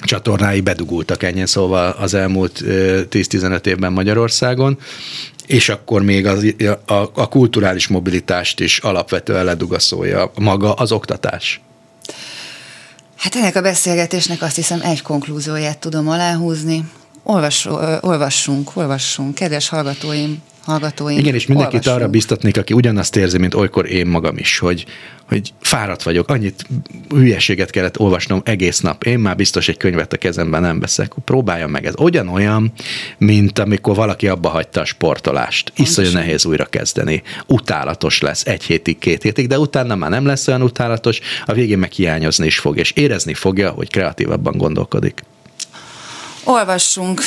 [0.00, 4.78] csatornái bedugultak ennyi szóval az elmúlt 10-15 évben Magyarországon,
[5.46, 6.54] és akkor még az,
[6.86, 11.60] a, a kulturális mobilitást is alapvetően ledugaszolja maga az oktatás.
[13.16, 16.84] Hát ennek a beszélgetésnek azt hiszem egy konklúzióját tudom aláhúzni.
[17.30, 17.68] Olvas,
[18.00, 21.20] olvassunk, olvassunk, kedves hallgatóim, hallgatóink.
[21.20, 21.96] Igen, és mindenkit olvasunk.
[21.96, 24.84] arra biztatnék, aki ugyanazt érzi, mint olykor én magam is, hogy,
[25.28, 26.66] hogy fáradt vagyok, annyit
[27.08, 31.70] hülyeséget kellett olvasnom egész nap, én már biztos egy könyvet a kezemben nem veszek, próbáljam
[31.70, 31.94] meg ez.
[31.98, 32.72] Ugyanolyan,
[33.18, 35.72] mint amikor valaki abba hagyta a sportolást.
[35.76, 37.22] Iszonyú nehéz újra kezdeni.
[37.46, 41.78] Utálatos lesz egy hétig, két hétig, de utána már nem lesz olyan utálatos, a végén
[41.78, 45.22] meg hiányozni is fog, és érezni fogja, hogy kreatívabban gondolkodik.
[46.50, 47.20] Olvassunk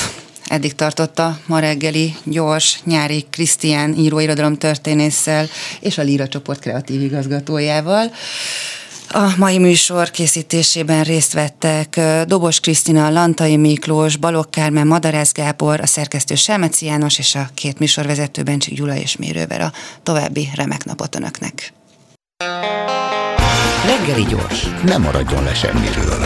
[0.46, 5.48] Eddig tartott a ma reggeli gyors nyári Krisztián íróirodalom történésszel
[5.80, 8.12] és a Líra csoport kreatív igazgatójával.
[9.10, 15.86] A mai műsor készítésében részt vettek Dobos Krisztina, Lantai Miklós, Balogh Kármen, Madarász Gábor, a
[15.86, 19.62] szerkesztő Selmeci János és a két műsorvezető Bencsik Gyula és Mérőver.
[19.62, 19.72] A
[20.04, 21.74] további remek napot Önöknek!
[23.86, 26.26] Reggeli gyors, nem maradjon le semmiről.